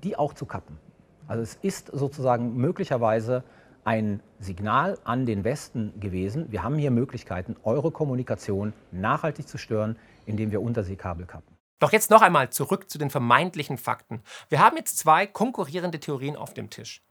die 0.02 0.16
auch 0.16 0.33
zu 0.33 0.47
kappen. 0.47 0.78
Also 1.26 1.42
es 1.42 1.59
ist 1.62 1.88
sozusagen 1.88 2.56
möglicherweise 2.56 3.44
ein 3.84 4.22
Signal 4.38 4.98
an 5.04 5.26
den 5.26 5.44
Westen 5.44 5.98
gewesen, 6.00 6.50
wir 6.50 6.62
haben 6.62 6.78
hier 6.78 6.90
Möglichkeiten, 6.90 7.56
eure 7.62 7.90
Kommunikation 7.90 8.72
nachhaltig 8.90 9.48
zu 9.48 9.58
stören, 9.58 9.96
indem 10.26 10.50
wir 10.50 10.62
Unterseekabel 10.62 11.26
kappen. 11.26 11.54
Doch 11.78 11.92
jetzt 11.92 12.10
noch 12.10 12.22
einmal 12.22 12.50
zurück 12.50 12.88
zu 12.88 12.98
den 12.98 13.10
vermeintlichen 13.10 13.78
Fakten. 13.78 14.22
Wir 14.48 14.60
haben 14.60 14.76
jetzt 14.76 14.98
zwei 14.98 15.26
konkurrierende 15.26 16.00
Theorien 16.00 16.36
auf 16.36 16.54
dem 16.54 16.70
Tisch. 16.70 17.02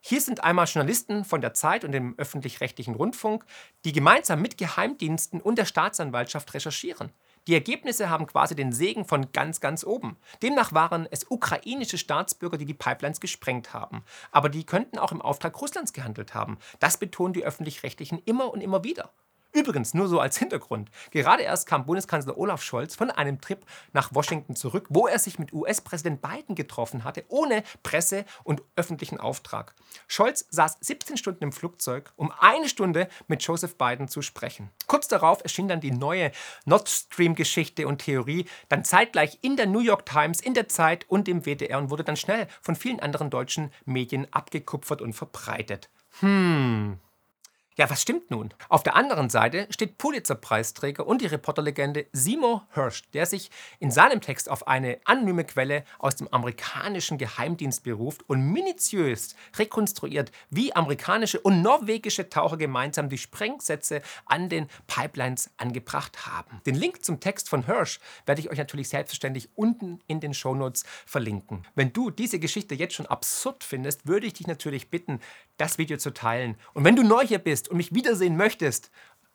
Hier 0.00 0.20
sind 0.20 0.44
einmal 0.44 0.66
Journalisten 0.66 1.24
von 1.24 1.40
der 1.40 1.54
Zeit 1.54 1.84
und 1.84 1.92
dem 1.92 2.14
öffentlich-rechtlichen 2.16 2.94
Rundfunk, 2.94 3.44
die 3.84 3.92
gemeinsam 3.92 4.40
mit 4.40 4.56
Geheimdiensten 4.56 5.40
und 5.40 5.58
der 5.58 5.64
Staatsanwaltschaft 5.64 6.54
recherchieren. 6.54 7.10
Die 7.48 7.54
Ergebnisse 7.54 8.10
haben 8.10 8.26
quasi 8.26 8.54
den 8.54 8.72
Segen 8.72 9.06
von 9.06 9.32
ganz, 9.32 9.60
ganz 9.60 9.82
oben. 9.82 10.18
Demnach 10.42 10.74
waren 10.74 11.08
es 11.10 11.24
ukrainische 11.30 11.96
Staatsbürger, 11.96 12.58
die 12.58 12.66
die 12.66 12.74
Pipelines 12.74 13.20
gesprengt 13.20 13.72
haben. 13.72 14.04
Aber 14.30 14.50
die 14.50 14.64
könnten 14.64 14.98
auch 14.98 15.12
im 15.12 15.22
Auftrag 15.22 15.58
Russlands 15.58 15.94
gehandelt 15.94 16.34
haben. 16.34 16.58
Das 16.78 16.98
betonen 16.98 17.32
die 17.32 17.44
öffentlich-rechtlichen 17.44 18.20
immer 18.26 18.52
und 18.52 18.60
immer 18.60 18.84
wieder. 18.84 19.10
Übrigens, 19.58 19.92
nur 19.92 20.06
so 20.06 20.20
als 20.20 20.38
Hintergrund. 20.38 20.88
Gerade 21.10 21.42
erst 21.42 21.66
kam 21.66 21.84
Bundeskanzler 21.84 22.38
Olaf 22.38 22.62
Scholz 22.62 22.94
von 22.94 23.10
einem 23.10 23.40
Trip 23.40 23.58
nach 23.92 24.14
Washington 24.14 24.54
zurück, 24.54 24.86
wo 24.88 25.08
er 25.08 25.18
sich 25.18 25.40
mit 25.40 25.52
US-Präsident 25.52 26.22
Biden 26.22 26.54
getroffen 26.54 27.02
hatte, 27.02 27.24
ohne 27.26 27.64
Presse 27.82 28.24
und 28.44 28.62
öffentlichen 28.76 29.18
Auftrag. 29.18 29.74
Scholz 30.06 30.46
saß 30.50 30.78
17 30.80 31.16
Stunden 31.16 31.42
im 31.42 31.50
Flugzeug, 31.50 32.12
um 32.14 32.32
eine 32.38 32.68
Stunde 32.68 33.08
mit 33.26 33.42
Joseph 33.42 33.74
Biden 33.76 34.06
zu 34.06 34.22
sprechen. 34.22 34.70
Kurz 34.86 35.08
darauf 35.08 35.42
erschien 35.42 35.66
dann 35.66 35.80
die 35.80 35.90
neue 35.90 36.30
Nord 36.64 36.88
Stream-Geschichte 36.88 37.88
und 37.88 37.98
Theorie, 37.98 38.46
dann 38.68 38.84
zeitgleich 38.84 39.38
in 39.42 39.56
der 39.56 39.66
New 39.66 39.80
York 39.80 40.06
Times, 40.06 40.40
in 40.40 40.54
der 40.54 40.68
Zeit 40.68 41.04
und 41.08 41.26
im 41.26 41.46
WDR 41.46 41.78
und 41.78 41.90
wurde 41.90 42.04
dann 42.04 42.16
schnell 42.16 42.46
von 42.62 42.76
vielen 42.76 43.00
anderen 43.00 43.28
deutschen 43.28 43.72
Medien 43.86 44.32
abgekupfert 44.32 45.02
und 45.02 45.14
verbreitet. 45.14 45.90
Hm, 46.20 47.00
ja, 47.78 47.88
was 47.88 48.02
stimmt 48.02 48.32
nun? 48.32 48.52
Auf 48.68 48.82
der 48.82 48.96
anderen 48.96 49.30
Seite 49.30 49.68
steht 49.70 49.98
Pulitzer-Preisträger 49.98 51.06
und 51.06 51.22
die 51.22 51.26
Reporterlegende 51.26 52.06
Seymour 52.12 52.66
Hirsch, 52.74 53.04
der 53.14 53.24
sich 53.24 53.52
in 53.78 53.92
seinem 53.92 54.20
Text 54.20 54.50
auf 54.50 54.66
eine 54.66 54.98
anonyme 55.04 55.44
Quelle 55.44 55.84
aus 56.00 56.16
dem 56.16 56.26
amerikanischen 56.32 57.18
Geheimdienst 57.18 57.84
beruft 57.84 58.28
und 58.28 58.42
minutiös 58.42 59.36
rekonstruiert, 59.56 60.32
wie 60.50 60.74
amerikanische 60.74 61.38
und 61.38 61.62
norwegische 61.62 62.28
Taucher 62.28 62.56
gemeinsam 62.56 63.08
die 63.08 63.16
Sprengsätze 63.16 64.02
an 64.26 64.48
den 64.48 64.66
Pipelines 64.88 65.48
angebracht 65.56 66.26
haben. 66.26 66.60
Den 66.66 66.74
Link 66.74 67.04
zum 67.04 67.20
Text 67.20 67.48
von 67.48 67.66
Hirsch 67.66 68.00
werde 68.26 68.40
ich 68.40 68.50
euch 68.50 68.58
natürlich 68.58 68.88
selbstverständlich 68.88 69.50
unten 69.54 70.00
in 70.08 70.18
den 70.18 70.34
Shownotes 70.34 70.82
verlinken. 71.06 71.64
Wenn 71.76 71.92
du 71.92 72.10
diese 72.10 72.40
Geschichte 72.40 72.74
jetzt 72.74 72.94
schon 72.94 73.06
absurd 73.06 73.62
findest, 73.62 74.08
würde 74.08 74.26
ich 74.26 74.32
dich 74.32 74.48
natürlich 74.48 74.90
bitten, 74.90 75.20
das 75.58 75.76
Video 75.76 75.98
zu 75.98 76.14
teilen. 76.14 76.56
Und 76.72 76.84
wenn 76.84 76.96
du 76.96 77.02
neu 77.02 77.26
hier 77.26 77.38
bist, 77.38 77.68
und 77.68 77.76
mich 77.76 77.94
wiedersehen 77.94 78.36
möchtest, 78.36 78.90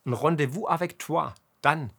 ein 0.06 0.14
Rendezvous 0.14 0.68
avec 0.68 1.00
toi, 1.00 1.32
dann 1.62 1.92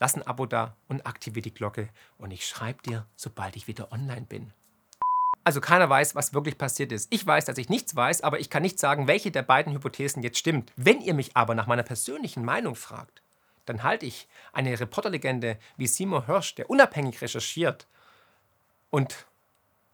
lass 0.00 0.16
ein 0.16 0.26
Abo 0.26 0.46
da 0.46 0.76
und 0.88 1.06
aktiviere 1.06 1.42
die 1.42 1.54
Glocke 1.54 1.88
und 2.18 2.30
ich 2.30 2.46
schreibe 2.46 2.82
dir, 2.82 3.06
sobald 3.16 3.56
ich 3.56 3.66
wieder 3.66 3.92
online 3.92 4.26
bin. 4.28 4.52
Also 5.44 5.60
keiner 5.60 5.88
weiß, 5.88 6.14
was 6.14 6.34
wirklich 6.34 6.58
passiert 6.58 6.92
ist. 6.92 7.06
Ich 7.10 7.26
weiß, 7.26 7.46
dass 7.46 7.56
ich 7.56 7.70
nichts 7.70 7.96
weiß, 7.96 8.20
aber 8.20 8.38
ich 8.38 8.50
kann 8.50 8.62
nicht 8.62 8.78
sagen, 8.78 9.06
welche 9.06 9.30
der 9.30 9.42
beiden 9.42 9.72
Hypothesen 9.72 10.22
jetzt 10.22 10.38
stimmt. 10.38 10.72
Wenn 10.76 11.00
ihr 11.00 11.14
mich 11.14 11.36
aber 11.36 11.54
nach 11.54 11.66
meiner 11.66 11.84
persönlichen 11.84 12.44
Meinung 12.44 12.74
fragt, 12.74 13.22
dann 13.64 13.82
halte 13.82 14.06
ich 14.06 14.28
eine 14.52 14.78
Reporterlegende 14.78 15.58
wie 15.76 15.86
Seymour 15.86 16.26
Hirsch, 16.26 16.54
der 16.54 16.68
unabhängig 16.68 17.20
recherchiert 17.22 17.86
und 18.90 19.26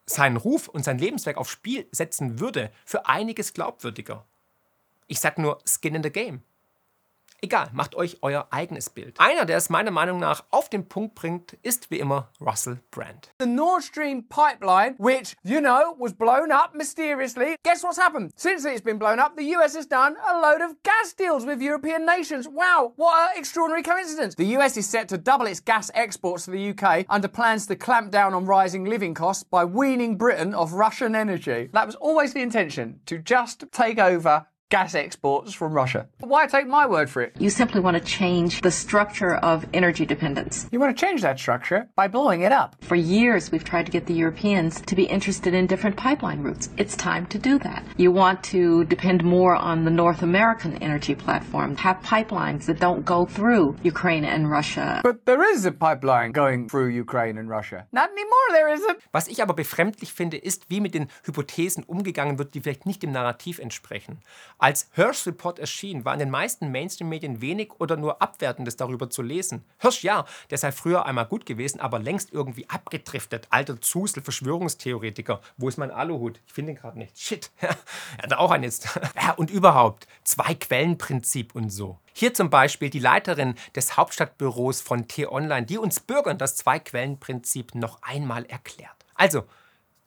seinen 0.06 0.36
Ruf 0.36 0.68
und 0.68 0.84
sein 0.84 0.98
Lebenswerk 0.98 1.36
aufs 1.36 1.50
Spiel 1.50 1.86
setzen 1.92 2.40
würde, 2.40 2.70
für 2.84 3.06
einiges 3.06 3.54
glaubwürdiger. 3.54 4.24
Ich 5.06 5.20
sag 5.20 5.38
nur 5.38 5.58
Skin 5.66 5.94
in 5.94 6.02
the 6.02 6.10
Game. 6.10 6.42
Egal, 7.40 7.68
macht 7.72 7.94
euch 7.94 8.18
euer 8.22 8.46
eigenes 8.50 8.88
Bild. 8.88 9.20
Einer, 9.20 9.44
der 9.44 9.58
es 9.58 9.68
meiner 9.68 9.90
Meinung 9.90 10.18
nach 10.18 10.44
auf 10.50 10.70
den 10.70 10.88
Punkt 10.88 11.14
bringt, 11.14 11.52
ist 11.62 11.90
wie 11.90 11.98
immer 11.98 12.30
Russell 12.40 12.78
Brand. 12.90 13.30
The 13.38 13.46
Nord 13.46 13.82
Stream 13.82 14.26
pipeline, 14.28 14.94
which, 14.98 15.36
you 15.42 15.60
know, 15.60 15.94
was 15.98 16.14
blown 16.14 16.50
up 16.50 16.74
mysteriously. 16.74 17.56
Guess 17.62 17.82
what's 17.82 17.98
happened? 17.98 18.32
Since 18.36 18.64
it's 18.64 18.80
been 18.80 18.98
blown 18.98 19.18
up, 19.18 19.36
the 19.36 19.54
US 19.56 19.76
has 19.76 19.86
done 19.86 20.16
a 20.26 20.40
load 20.40 20.62
of 20.62 20.82
gas 20.82 21.12
deals 21.12 21.44
with 21.44 21.60
European 21.60 22.06
nations. 22.06 22.48
Wow, 22.48 22.92
what 22.96 23.32
an 23.32 23.38
extraordinary 23.38 23.82
coincidence. 23.82 24.34
The 24.36 24.56
US 24.56 24.76
is 24.78 24.88
set 24.88 25.08
to 25.10 25.18
double 25.18 25.46
its 25.46 25.60
gas 25.60 25.90
exports 25.94 26.46
to 26.46 26.50
the 26.50 26.70
UK 26.70 27.04
under 27.10 27.28
plans 27.28 27.66
to 27.66 27.76
clamp 27.76 28.10
down 28.10 28.32
on 28.32 28.46
rising 28.46 28.86
living 28.86 29.12
costs 29.12 29.44
by 29.44 29.66
weaning 29.66 30.16
Britain 30.16 30.54
off 30.54 30.72
Russian 30.72 31.14
energy. 31.14 31.68
That 31.72 31.86
was 31.86 31.96
always 31.96 32.32
the 32.32 32.40
intention, 32.40 33.00
to 33.04 33.18
just 33.18 33.64
take 33.70 33.98
over 33.98 34.46
gas 34.70 34.94
exports 34.94 35.52
from 35.52 35.72
Russia. 35.72 36.08
Why 36.20 36.46
take 36.46 36.66
my 36.66 36.86
word 36.86 37.10
for 37.10 37.22
it? 37.22 37.36
You 37.38 37.50
simply 37.50 37.80
want 37.80 37.96
to 37.96 38.02
change 38.02 38.60
the 38.62 38.70
structure 38.70 39.34
of 39.36 39.66
energy 39.72 40.06
dependence. 40.06 40.66
You 40.72 40.80
want 40.80 40.96
to 40.96 41.00
change 41.06 41.22
that 41.22 41.38
structure 41.38 41.88
by 41.94 42.08
blowing 42.08 42.40
it 42.42 42.52
up. 42.52 42.76
For 42.80 42.96
years, 42.96 43.52
we've 43.52 43.64
tried 43.64 43.86
to 43.86 43.92
get 43.92 44.06
the 44.06 44.14
Europeans 44.14 44.80
to 44.82 44.94
be 44.94 45.04
interested 45.04 45.54
in 45.54 45.66
different 45.66 45.96
pipeline 45.96 46.42
routes. 46.42 46.70
It's 46.76 46.96
time 46.96 47.26
to 47.26 47.38
do 47.38 47.58
that. 47.60 47.84
You 47.96 48.10
want 48.10 48.42
to 48.44 48.84
depend 48.86 49.22
more 49.22 49.54
on 49.54 49.84
the 49.84 49.90
North 49.90 50.22
American 50.22 50.82
energy 50.82 51.14
platform, 51.14 51.76
have 51.76 52.00
pipelines 52.02 52.66
that 52.66 52.80
don't 52.80 53.04
go 53.04 53.26
through 53.26 53.76
Ukraine 53.82 54.24
and 54.24 54.50
Russia. 54.50 55.00
But 55.04 55.26
there 55.26 55.42
is 55.52 55.66
a 55.66 55.72
pipeline 55.72 56.32
going 56.32 56.68
through 56.68 56.88
Ukraine 56.88 57.38
and 57.38 57.48
Russia. 57.48 57.86
Not 57.92 58.10
anymore, 58.10 58.48
there 58.50 58.68
isn't. 58.72 58.98
Was 59.12 59.28
ich 59.28 59.42
aber 59.42 59.54
befremdlich 59.54 60.12
finde, 60.12 60.36
ist, 60.38 60.70
wie 60.70 60.80
mit 60.80 60.94
den 60.94 61.08
Hypothesen 61.24 61.84
umgegangen 61.84 62.38
wird, 62.38 62.54
die 62.54 62.60
vielleicht 62.60 62.86
nicht 62.86 63.02
dem 63.02 63.12
Narrativ 63.12 63.58
entsprechen. 63.58 64.18
Als 64.58 64.88
Hirsch 64.92 65.26
Report 65.26 65.58
erschien, 65.58 66.04
war 66.04 66.12
in 66.12 66.20
den 66.20 66.30
meisten 66.30 66.70
Mainstream-Medien 66.70 67.40
wenig 67.40 67.72
oder 67.78 67.96
nur 67.96 68.22
Abwertendes 68.22 68.76
darüber 68.76 69.10
zu 69.10 69.22
lesen. 69.22 69.64
Hirsch, 69.78 70.02
ja, 70.02 70.24
der 70.50 70.58
sei 70.58 70.72
früher 70.72 71.06
einmal 71.06 71.26
gut 71.26 71.44
gewesen, 71.46 71.80
aber 71.80 71.98
längst 71.98 72.32
irgendwie 72.32 72.68
abgedriftet. 72.68 73.46
Alter 73.50 73.80
Zusel, 73.80 74.22
Verschwörungstheoretiker. 74.22 75.40
Wo 75.56 75.68
ist 75.68 75.76
mein 75.76 75.90
Aluhut? 75.90 76.40
Ich 76.46 76.52
finde 76.52 76.72
ihn 76.72 76.78
gerade 76.78 76.98
nicht. 76.98 77.18
Shit. 77.18 77.50
er 77.60 77.76
hat 78.22 78.32
auch 78.34 78.50
einen 78.50 78.64
jetzt. 78.64 78.88
ja, 79.20 79.32
und 79.32 79.50
überhaupt, 79.50 80.06
Zwei-Quellen-Prinzip 80.24 81.54
und 81.54 81.70
so. 81.70 81.98
Hier 82.12 82.32
zum 82.32 82.48
Beispiel 82.48 82.90
die 82.90 83.00
Leiterin 83.00 83.56
des 83.74 83.96
Hauptstadtbüros 83.96 84.80
von 84.80 85.08
T-Online, 85.08 85.66
die 85.66 85.78
uns 85.78 86.00
Bürgern 86.00 86.38
das 86.38 86.56
Zwei-Quellen-Prinzip 86.56 87.74
noch 87.74 88.00
einmal 88.02 88.44
erklärt. 88.46 88.94
Also, 89.14 89.44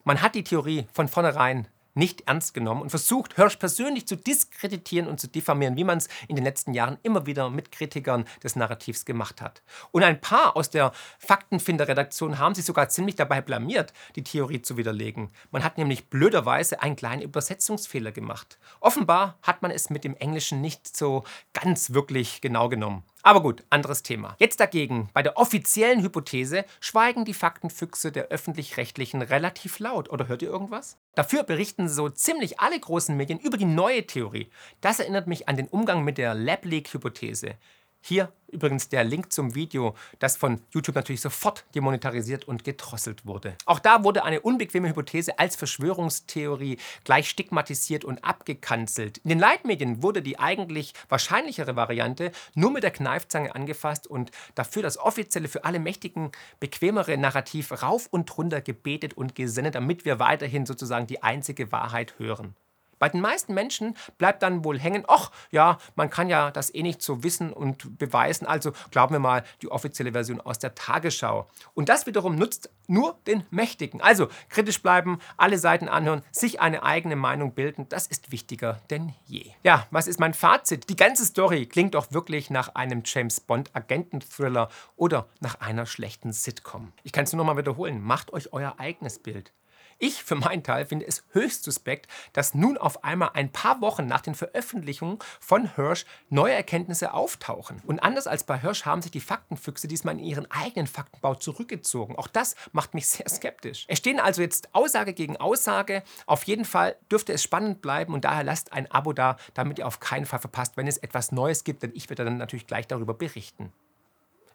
man 0.04 0.22
hat 0.22 0.34
die 0.34 0.44
Theorie 0.44 0.86
von 0.92 1.06
vornherein 1.06 1.68
nicht 1.98 2.22
ernst 2.26 2.54
genommen 2.54 2.82
und 2.82 2.90
versucht, 2.90 3.34
Hirsch 3.34 3.56
persönlich 3.56 4.06
zu 4.06 4.16
diskreditieren 4.16 5.08
und 5.08 5.20
zu 5.20 5.28
diffamieren, 5.28 5.76
wie 5.76 5.84
man 5.84 5.98
es 5.98 6.08
in 6.28 6.36
den 6.36 6.44
letzten 6.44 6.72
Jahren 6.72 6.98
immer 7.02 7.26
wieder 7.26 7.50
mit 7.50 7.72
Kritikern 7.72 8.24
des 8.42 8.56
Narrativs 8.56 9.04
gemacht 9.04 9.42
hat. 9.42 9.62
Und 9.90 10.04
ein 10.04 10.20
paar 10.20 10.56
aus 10.56 10.70
der 10.70 10.92
Faktenfinder-Redaktion 11.18 12.38
haben 12.38 12.54
sich 12.54 12.64
sogar 12.64 12.88
ziemlich 12.88 13.16
dabei 13.16 13.40
blamiert, 13.40 13.92
die 14.16 14.24
Theorie 14.24 14.62
zu 14.62 14.76
widerlegen. 14.76 15.30
Man 15.50 15.64
hat 15.64 15.76
nämlich 15.76 16.08
blöderweise 16.08 16.82
einen 16.82 16.96
kleinen 16.96 17.22
Übersetzungsfehler 17.22 18.12
gemacht. 18.12 18.58
Offenbar 18.80 19.38
hat 19.42 19.62
man 19.62 19.70
es 19.70 19.90
mit 19.90 20.04
dem 20.04 20.16
Englischen 20.16 20.60
nicht 20.60 20.96
so 20.96 21.24
ganz 21.52 21.92
wirklich 21.92 22.40
genau 22.40 22.68
genommen. 22.68 23.02
Aber 23.22 23.42
gut, 23.42 23.64
anderes 23.68 24.02
Thema. 24.02 24.36
Jetzt 24.38 24.60
dagegen, 24.60 25.10
bei 25.12 25.22
der 25.22 25.36
offiziellen 25.36 26.02
Hypothese 26.02 26.64
schweigen 26.80 27.24
die 27.24 27.34
Faktenfüchse 27.34 28.12
der 28.12 28.28
öffentlich-rechtlichen 28.28 29.22
relativ 29.22 29.80
laut. 29.80 30.08
Oder 30.08 30.28
hört 30.28 30.42
ihr 30.42 30.48
irgendwas? 30.48 30.96
Dafür 31.18 31.42
berichten 31.42 31.88
so 31.88 32.08
ziemlich 32.08 32.60
alle 32.60 32.78
großen 32.78 33.16
Medien 33.16 33.40
über 33.40 33.56
die 33.56 33.64
neue 33.64 34.06
Theorie. 34.06 34.52
Das 34.80 35.00
erinnert 35.00 35.26
mich 35.26 35.48
an 35.48 35.56
den 35.56 35.66
Umgang 35.66 36.04
mit 36.04 36.16
der 36.16 36.32
Lab 36.32 36.64
Leak-Hypothese. 36.64 37.56
Hier 38.00 38.32
übrigens 38.50 38.88
der 38.88 39.04
Link 39.04 39.32
zum 39.32 39.54
Video, 39.54 39.94
das 40.18 40.36
von 40.36 40.60
YouTube 40.70 40.96
natürlich 40.96 41.20
sofort 41.20 41.64
demonetarisiert 41.74 42.46
und 42.46 42.64
gedrosselt 42.64 43.26
wurde. 43.26 43.54
Auch 43.66 43.78
da 43.78 44.04
wurde 44.04 44.24
eine 44.24 44.40
unbequeme 44.40 44.88
Hypothese 44.88 45.38
als 45.38 45.56
Verschwörungstheorie 45.56 46.78
gleich 47.04 47.28
stigmatisiert 47.28 48.04
und 48.04 48.24
abgekanzelt. 48.24 49.18
In 49.18 49.28
den 49.30 49.38
Leitmedien 49.38 50.02
wurde 50.02 50.22
die 50.22 50.38
eigentlich 50.38 50.94
wahrscheinlichere 51.08 51.76
Variante 51.76 52.32
nur 52.54 52.70
mit 52.70 52.82
der 52.82 52.90
Kneifzange 52.90 53.54
angefasst 53.54 54.06
und 54.06 54.30
dafür 54.54 54.82
das 54.82 54.98
offizielle 54.98 55.48
für 55.48 55.64
alle 55.64 55.78
Mächtigen 55.78 56.32
bequemere 56.60 57.18
Narrativ 57.18 57.82
rauf 57.82 58.08
und 58.10 58.36
runter 58.38 58.60
gebetet 58.60 59.14
und 59.14 59.34
gesendet, 59.34 59.74
damit 59.74 60.04
wir 60.04 60.18
weiterhin 60.18 60.64
sozusagen 60.64 61.06
die 61.06 61.22
einzige 61.22 61.70
Wahrheit 61.72 62.14
hören. 62.18 62.54
Bei 62.98 63.08
den 63.08 63.20
meisten 63.20 63.54
Menschen 63.54 63.96
bleibt 64.18 64.42
dann 64.42 64.64
wohl 64.64 64.78
hängen, 64.78 65.04
ach 65.08 65.30
ja, 65.50 65.78
man 65.94 66.10
kann 66.10 66.28
ja 66.28 66.50
das 66.50 66.74
eh 66.74 66.82
nicht 66.82 67.02
so 67.02 67.22
wissen 67.22 67.52
und 67.52 67.98
beweisen, 67.98 68.46
also 68.46 68.72
glauben 68.90 69.14
wir 69.14 69.20
mal 69.20 69.44
die 69.62 69.70
offizielle 69.70 70.12
Version 70.12 70.40
aus 70.40 70.58
der 70.58 70.74
Tagesschau. 70.74 71.46
Und 71.74 71.88
das 71.88 72.06
wiederum 72.06 72.36
nutzt 72.36 72.70
nur 72.86 73.18
den 73.26 73.44
Mächtigen. 73.50 74.00
Also 74.00 74.28
kritisch 74.48 74.82
bleiben, 74.82 75.18
alle 75.36 75.58
Seiten 75.58 75.88
anhören, 75.88 76.22
sich 76.32 76.60
eine 76.60 76.82
eigene 76.82 77.16
Meinung 77.16 77.52
bilden, 77.52 77.86
das 77.88 78.06
ist 78.06 78.32
wichtiger 78.32 78.80
denn 78.90 79.14
je. 79.26 79.52
Ja, 79.62 79.86
was 79.90 80.06
ist 80.06 80.18
mein 80.18 80.34
Fazit? 80.34 80.88
Die 80.88 80.96
ganze 80.96 81.24
Story 81.24 81.66
klingt 81.66 81.94
doch 81.94 82.12
wirklich 82.12 82.50
nach 82.50 82.74
einem 82.74 83.02
James 83.04 83.40
Bond 83.40 83.70
Agenten-Thriller 83.74 84.68
oder 84.96 85.26
nach 85.40 85.60
einer 85.60 85.86
schlechten 85.86 86.32
Sitcom. 86.32 86.92
Ich 87.02 87.12
kann 87.12 87.24
es 87.24 87.32
nur 87.32 87.44
noch 87.44 87.52
mal 87.52 87.60
wiederholen, 87.60 88.02
macht 88.02 88.32
euch 88.32 88.52
euer 88.52 88.74
eigenes 88.78 89.18
Bild. 89.18 89.52
Ich 90.00 90.22
für 90.22 90.36
meinen 90.36 90.62
Teil 90.62 90.86
finde 90.86 91.08
es 91.08 91.24
höchst 91.30 91.64
suspekt, 91.64 92.06
dass 92.32 92.54
nun 92.54 92.78
auf 92.78 93.02
einmal 93.02 93.30
ein 93.34 93.50
paar 93.50 93.80
Wochen 93.80 94.06
nach 94.06 94.20
den 94.20 94.36
Veröffentlichungen 94.36 95.18
von 95.40 95.74
Hirsch 95.74 96.06
neue 96.28 96.54
Erkenntnisse 96.54 97.12
auftauchen. 97.12 97.82
Und 97.84 97.98
anders 97.98 98.28
als 98.28 98.44
bei 98.44 98.60
Hirsch 98.60 98.84
haben 98.84 99.02
sich 99.02 99.10
die 99.10 99.20
Faktenfüchse 99.20 99.88
diesmal 99.88 100.14
in 100.14 100.24
ihren 100.24 100.48
eigenen 100.52 100.86
Faktenbau 100.86 101.34
zurückgezogen. 101.34 102.14
Auch 102.14 102.28
das 102.28 102.54
macht 102.70 102.94
mich 102.94 103.08
sehr 103.08 103.28
skeptisch. 103.28 103.86
Es 103.88 103.98
stehen 103.98 104.20
also 104.20 104.40
jetzt 104.40 104.72
Aussage 104.72 105.14
gegen 105.14 105.36
Aussage. 105.36 106.04
Auf 106.26 106.44
jeden 106.44 106.64
Fall 106.64 106.94
dürfte 107.10 107.32
es 107.32 107.42
spannend 107.42 107.82
bleiben 107.82 108.14
und 108.14 108.24
daher 108.24 108.44
lasst 108.44 108.72
ein 108.72 108.88
Abo 108.92 109.12
da, 109.12 109.36
damit 109.54 109.80
ihr 109.80 109.86
auf 109.86 109.98
keinen 109.98 110.26
Fall 110.26 110.38
verpasst, 110.38 110.76
wenn 110.76 110.86
es 110.86 110.98
etwas 110.98 111.32
Neues 111.32 111.64
gibt, 111.64 111.82
denn 111.82 111.90
ich 111.94 112.08
werde 112.08 112.24
dann 112.24 112.38
natürlich 112.38 112.68
gleich 112.68 112.86
darüber 112.86 113.14
berichten. 113.14 113.72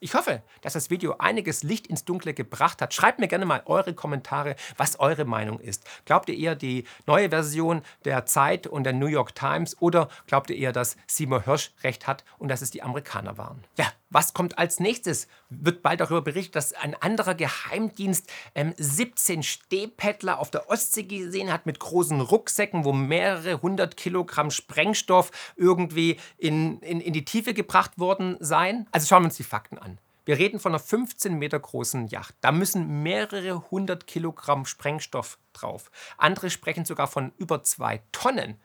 Ich 0.04 0.16
hoffe, 0.16 0.44
dass 0.60 0.74
das 0.74 0.90
Video 0.90 1.16
einiges 1.18 1.64
Licht 1.64 1.88
ins 1.88 2.04
Dunkle 2.04 2.34
gebracht 2.34 2.82
hat. 2.82 2.94
Schreibt 2.94 3.20
mir 3.20 3.30
gerne 3.30 3.46
mal 3.46 3.62
eure 3.68 3.94
Kommentare, 3.94 4.58
was 4.76 5.00
eure 5.00 5.24
Meinung 5.24 5.62
ist. 5.62 5.86
Glaubt 6.04 6.28
ihr 6.28 6.38
eher 6.38 6.56
die 6.56 6.84
neue 7.08 7.30
Version 7.30 7.84
der 8.04 8.26
Zeit 8.26 8.68
und 8.68 8.84
der 8.84 8.92
New 8.92 9.06
York 9.06 9.34
Times 9.34 9.82
oder 9.82 10.10
glaubt 10.28 10.50
ihr 10.50 10.58
eher, 10.58 10.74
dass 10.74 10.98
Seymour 11.08 11.44
Hirsch 11.46 11.72
recht 11.84 12.06
hat 12.06 12.26
und 12.38 12.50
dass 12.50 12.62
es 12.62 12.70
die 12.70 12.84
Amerikaner 12.84 13.38
waren? 13.38 13.64
Ja, 13.78 13.86
was 14.14 14.34
kommt 14.34 14.58
als 14.58 14.80
nächstes? 14.80 15.28
Wird 15.50 15.82
bald 15.82 16.00
darüber 16.00 16.22
berichtet, 16.22 16.56
dass 16.56 16.74
ein 16.74 16.96
anderer 16.96 17.36
Geheimdienst 17.36 18.32
ähm, 18.56 18.74
17 18.78 19.44
Stehpättler 19.44 20.40
auf 20.40 20.52
der 20.52 20.70
Ostsee 20.70 21.04
gesehen 21.04 21.52
hat 21.52 21.66
mit 21.66 21.80
großen 21.80 22.22
Rucksäcken, 22.22 22.86
wo 22.86 22.94
mehrere 22.94 23.62
hundert 23.62 23.98
Kilogramm 23.98 24.52
Sprengstoff 24.52 25.32
irgendwie 25.56 26.18
in, 26.38 26.80
in, 26.80 27.02
in 27.02 27.14
die 27.14 27.26
Tiefe 27.26 27.54
gebracht 27.54 27.98
worden 27.98 28.38
seien. 28.40 28.88
Also 28.92 29.08
schauen 29.08 29.24
wir 29.24 29.28
uns 29.28 29.38
die 29.38 29.44
Fakten 29.44 29.78
an. 29.78 29.98
Wir 30.26 30.38
reden 30.38 30.60
von 30.60 30.72
einer 30.72 30.80
15 30.80 31.38
Meter 31.38 31.60
großen 31.60 32.08
Yacht. 32.08 32.36
Da 32.40 32.54
müssen 32.54 33.04
mehrere 33.04 33.70
hundert 33.72 34.08
Kilogramm 34.08 34.66
Sprengstoff 34.66 35.38
drauf. 35.52 35.92
Andere 36.18 36.50
sprechen 36.50 36.86
sogar 36.86 37.08
von 37.08 37.34
über 37.38 37.64
zwei 37.64 38.02
Tonnen. 38.14 38.58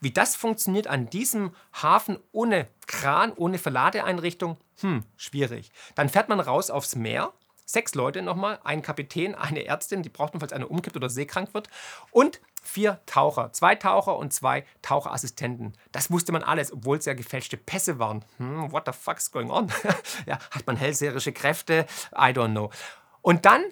Wie 0.00 0.10
das 0.10 0.34
funktioniert 0.34 0.86
an 0.86 1.10
diesem 1.10 1.54
Hafen 1.72 2.18
ohne 2.32 2.66
Kran, 2.86 3.32
ohne 3.32 3.58
Verladeeinrichtung, 3.58 4.56
hm, 4.80 5.04
schwierig. 5.16 5.70
Dann 5.94 6.08
fährt 6.08 6.28
man 6.28 6.40
raus 6.40 6.70
aufs 6.70 6.96
Meer. 6.96 7.32
Sechs 7.66 7.94
Leute 7.94 8.20
nochmal, 8.22 8.58
ein 8.64 8.82
Kapitän, 8.82 9.36
eine 9.36 9.64
Ärztin, 9.64 10.02
die 10.02 10.08
braucht 10.08 10.32
man, 10.32 10.40
falls 10.40 10.52
einer 10.52 10.70
umkippt 10.70 10.96
oder 10.96 11.08
seekrank 11.08 11.54
wird. 11.54 11.68
Und 12.10 12.40
vier 12.62 13.00
Taucher, 13.06 13.52
zwei 13.52 13.76
Taucher 13.76 14.16
und 14.16 14.32
zwei 14.32 14.64
Taucherassistenten. 14.82 15.74
Das 15.92 16.10
wusste 16.10 16.32
man 16.32 16.42
alles, 16.42 16.72
obwohl 16.72 16.98
es 16.98 17.04
ja 17.04 17.14
gefälschte 17.14 17.56
Pässe 17.56 18.00
waren. 18.00 18.24
Hm, 18.38 18.72
what 18.72 18.86
the 18.86 18.92
fuck's 18.92 19.30
going 19.30 19.50
on? 19.50 19.70
ja, 20.26 20.38
hat 20.50 20.66
man 20.66 20.76
hellseherische 20.76 21.32
Kräfte? 21.32 21.86
I 22.12 22.32
don't 22.32 22.50
know. 22.50 22.70
Und 23.22 23.44
dann 23.44 23.62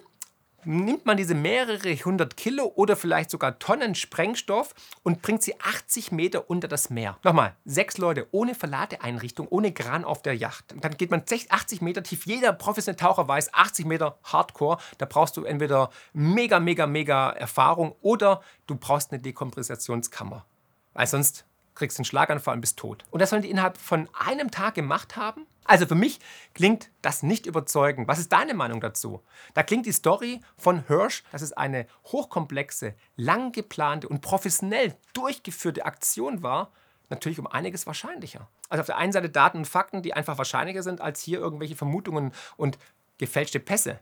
nimmt 0.65 1.05
man 1.05 1.17
diese 1.17 1.35
mehrere 1.35 1.95
hundert 1.95 2.37
Kilo 2.37 2.71
oder 2.75 2.95
vielleicht 2.95 3.29
sogar 3.29 3.59
Tonnen 3.59 3.95
Sprengstoff 3.95 4.73
und 5.03 5.21
bringt 5.21 5.43
sie 5.43 5.59
80 5.59 6.11
Meter 6.11 6.49
unter 6.49 6.67
das 6.67 6.89
Meer. 6.89 7.17
Nochmal, 7.23 7.55
sechs 7.65 7.97
Leute 7.97 8.27
ohne 8.31 8.55
Verladeeinrichtung, 8.55 9.47
ohne 9.49 9.71
Kran 9.73 10.03
auf 10.03 10.21
der 10.21 10.35
Yacht. 10.35 10.75
Dann 10.81 10.97
geht 10.97 11.11
man 11.11 11.23
80 11.49 11.81
Meter 11.81 12.03
tief. 12.03 12.25
Jeder 12.25 12.53
professionelle 12.53 12.97
Taucher 12.97 13.27
weiß, 13.27 13.53
80 13.53 13.85
Meter 13.85 14.17
Hardcore. 14.23 14.77
Da 14.97 15.05
brauchst 15.05 15.37
du 15.37 15.43
entweder 15.43 15.89
mega, 16.13 16.59
mega, 16.59 16.87
mega 16.87 17.29
Erfahrung 17.31 17.95
oder 18.01 18.41
du 18.67 18.75
brauchst 18.75 19.11
eine 19.11 19.21
Dekompressationskammer. 19.21 20.45
Weil 20.93 21.07
sonst 21.07 21.45
kriegst 21.75 21.97
du 21.97 22.01
einen 22.01 22.05
Schlaganfall 22.05 22.55
und 22.55 22.61
bist 22.61 22.77
tot. 22.77 23.05
Und 23.09 23.21
das 23.21 23.29
sollen 23.29 23.41
die 23.41 23.49
innerhalb 23.49 23.77
von 23.77 24.09
einem 24.13 24.51
Tag 24.51 24.75
gemacht 24.75 25.15
haben? 25.15 25.47
Also 25.69 25.85
für 25.85 25.93
mich 25.93 26.19
klingt 26.55 26.89
das 27.03 27.21
nicht 27.21 27.45
überzeugend. 27.45 28.07
Was 28.07 28.17
ist 28.17 28.31
deine 28.31 28.55
Meinung 28.55 28.81
dazu? 28.81 29.21
Da 29.53 29.61
klingt 29.61 29.85
die 29.85 29.91
Story 29.91 30.41
von 30.57 30.87
Hirsch, 30.87 31.23
dass 31.31 31.43
es 31.43 31.53
eine 31.53 31.85
hochkomplexe, 32.05 32.95
lang 33.17 33.51
geplante 33.51 34.09
und 34.09 34.21
professionell 34.21 34.97
durchgeführte 35.13 35.85
Aktion 35.85 36.41
war, 36.41 36.71
natürlich 37.09 37.37
um 37.37 37.45
einiges 37.45 37.85
wahrscheinlicher. 37.85 38.49
Also 38.69 38.81
auf 38.81 38.87
der 38.87 38.97
einen 38.97 39.11
Seite 39.11 39.29
Daten 39.29 39.59
und 39.59 39.67
Fakten, 39.67 40.01
die 40.01 40.15
einfach 40.15 40.39
wahrscheinlicher 40.39 40.81
sind 40.81 41.01
als 41.01 41.21
hier 41.21 41.37
irgendwelche 41.37 41.75
Vermutungen 41.75 42.31
und 42.57 42.79
gefälschte 43.19 43.59
Pässe. 43.59 43.99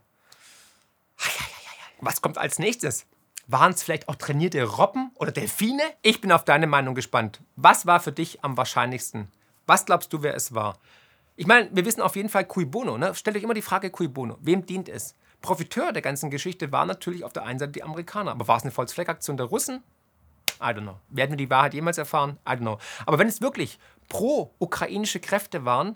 Was 2.00 2.22
kommt 2.22 2.38
als 2.38 2.58
nächstes? 2.58 3.04
Waren 3.46 3.72
es 3.72 3.82
vielleicht 3.82 4.08
auch 4.08 4.14
trainierte 4.14 4.62
Robben 4.64 5.10
oder 5.16 5.32
Delfine? 5.32 5.82
Ich 6.00 6.22
bin 6.22 6.32
auf 6.32 6.46
deine 6.46 6.66
Meinung 6.66 6.94
gespannt. 6.94 7.42
Was 7.56 7.84
war 7.84 8.00
für 8.00 8.12
dich 8.12 8.42
am 8.42 8.56
wahrscheinlichsten? 8.56 9.30
Was 9.66 9.84
glaubst 9.84 10.14
du, 10.14 10.22
wer 10.22 10.34
es 10.34 10.54
war? 10.54 10.78
Ich 11.38 11.46
meine, 11.46 11.68
wir 11.72 11.84
wissen 11.84 12.00
auf 12.00 12.16
jeden 12.16 12.28
Fall 12.28 12.44
cui 12.46 12.64
bono. 12.64 12.98
Ne? 12.98 13.14
Stellt 13.14 13.36
euch 13.36 13.44
immer 13.44 13.54
die 13.54 13.62
Frage 13.62 13.90
cui 13.90 14.08
bono. 14.08 14.38
Wem 14.40 14.66
dient 14.66 14.88
es? 14.88 15.14
Profiteur 15.40 15.92
der 15.92 16.02
ganzen 16.02 16.30
Geschichte 16.30 16.72
war 16.72 16.84
natürlich 16.84 17.22
auf 17.22 17.32
der 17.32 17.44
einen 17.44 17.60
Seite 17.60 17.70
die 17.70 17.84
Amerikaner. 17.84 18.32
Aber 18.32 18.48
war 18.48 18.56
es 18.56 18.64
eine 18.64 18.72
Volksfleckaktion 18.72 19.36
der 19.36 19.46
Russen? 19.46 19.84
I 20.60 20.64
don't 20.64 20.80
know. 20.80 20.98
Werden 21.10 21.30
wir 21.30 21.36
die 21.36 21.48
Wahrheit 21.48 21.74
jemals 21.74 21.96
erfahren? 21.96 22.38
I 22.44 22.54
don't 22.54 22.62
know. 22.62 22.78
Aber 23.06 23.20
wenn 23.20 23.28
es 23.28 23.40
wirklich 23.40 23.78
pro-ukrainische 24.08 25.20
Kräfte 25.20 25.64
waren, 25.64 25.94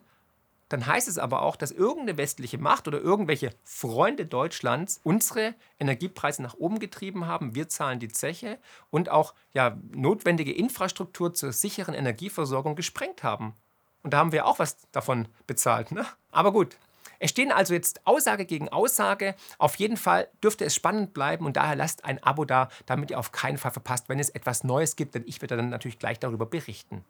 dann 0.68 0.86
heißt 0.86 1.08
es 1.08 1.18
aber 1.18 1.42
auch, 1.42 1.56
dass 1.56 1.72
irgendeine 1.72 2.18
westliche 2.18 2.58
Macht 2.58 2.86
oder 2.86 3.00
irgendwelche 3.00 3.50
Freunde 3.64 4.26
Deutschlands 4.26 5.00
unsere 5.02 5.56
Energiepreise 5.80 6.40
nach 6.40 6.54
oben 6.54 6.78
getrieben 6.78 7.26
haben. 7.26 7.56
Wir 7.56 7.68
zahlen 7.68 7.98
die 7.98 8.12
Zeche 8.12 8.60
und 8.90 9.08
auch 9.08 9.34
ja, 9.54 9.76
notwendige 9.90 10.52
Infrastruktur 10.52 11.34
zur 11.34 11.52
sicheren 11.52 11.94
Energieversorgung 11.94 12.76
gesprengt 12.76 13.24
haben. 13.24 13.56
Und 14.02 14.12
da 14.12 14.18
haben 14.18 14.32
wir 14.32 14.46
auch 14.46 14.58
was 14.58 14.76
davon 14.90 15.28
bezahlt. 15.46 15.92
Ne? 15.92 16.06
Aber 16.30 16.52
gut. 16.52 16.76
Es 17.18 17.30
stehen 17.30 17.52
also 17.52 17.72
jetzt 17.72 18.04
Aussage 18.04 18.44
gegen 18.46 18.68
Aussage. 18.68 19.36
Auf 19.58 19.76
jeden 19.76 19.96
Fall 19.96 20.28
dürfte 20.42 20.64
es 20.64 20.74
spannend 20.74 21.14
bleiben 21.14 21.46
und 21.46 21.56
daher 21.56 21.76
lasst 21.76 22.04
ein 22.04 22.20
Abo 22.20 22.44
da, 22.44 22.68
damit 22.84 23.12
ihr 23.12 23.18
auf 23.18 23.30
keinen 23.30 23.58
Fall 23.58 23.70
verpasst, 23.70 24.08
wenn 24.08 24.18
es 24.18 24.28
etwas 24.28 24.64
Neues 24.64 24.96
gibt, 24.96 25.14
denn 25.14 25.22
ich 25.26 25.40
werde 25.40 25.56
dann 25.56 25.68
natürlich 25.68 26.00
gleich 26.00 26.18
darüber 26.18 26.46
berichten. 26.46 27.04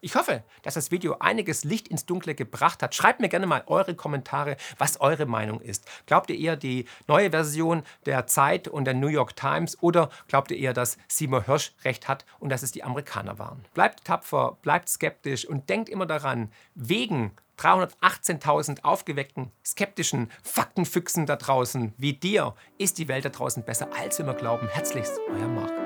Ich 0.00 0.14
hoffe, 0.14 0.44
dass 0.62 0.74
das 0.74 0.90
Video 0.90 1.16
einiges 1.20 1.64
Licht 1.64 1.88
ins 1.88 2.06
Dunkle 2.06 2.34
gebracht 2.34 2.82
hat. 2.82 2.94
Schreibt 2.94 3.20
mir 3.20 3.28
gerne 3.28 3.46
mal 3.46 3.64
eure 3.66 3.94
Kommentare, 3.94 4.56
was 4.78 5.00
eure 5.00 5.26
Meinung 5.26 5.60
ist. 5.60 5.86
Glaubt 6.06 6.30
ihr 6.30 6.38
eher 6.38 6.56
die 6.56 6.86
neue 7.08 7.30
Version 7.30 7.82
der 8.04 8.26
Zeit 8.26 8.68
und 8.68 8.84
der 8.84 8.94
New 8.94 9.08
York 9.08 9.36
Times 9.36 9.82
oder 9.82 10.10
glaubt 10.28 10.50
ihr 10.50 10.58
eher, 10.58 10.74
dass 10.74 10.98
Seymour 11.08 11.44
Hirsch 11.44 11.72
recht 11.84 12.08
hat 12.08 12.26
und 12.38 12.50
dass 12.50 12.62
es 12.62 12.72
die 12.72 12.84
Amerikaner 12.84 13.38
waren? 13.38 13.64
Bleibt 13.74 14.04
tapfer, 14.04 14.58
bleibt 14.62 14.88
skeptisch 14.88 15.46
und 15.46 15.68
denkt 15.70 15.88
immer 15.88 16.06
daran, 16.06 16.52
wegen 16.74 17.32
318.000 17.58 18.84
aufgeweckten, 18.84 19.50
skeptischen 19.64 20.30
Faktenfüchsen 20.42 21.26
da 21.26 21.36
draußen 21.36 21.94
wie 21.96 22.12
dir 22.12 22.54
ist 22.78 22.98
die 22.98 23.08
Welt 23.08 23.24
da 23.24 23.30
draußen 23.30 23.64
besser, 23.64 23.88
als 23.98 24.18
wir 24.18 24.24
immer 24.24 24.34
glauben. 24.34 24.68
Herzlichst, 24.68 25.18
euer 25.30 25.48
Marc. 25.48 25.85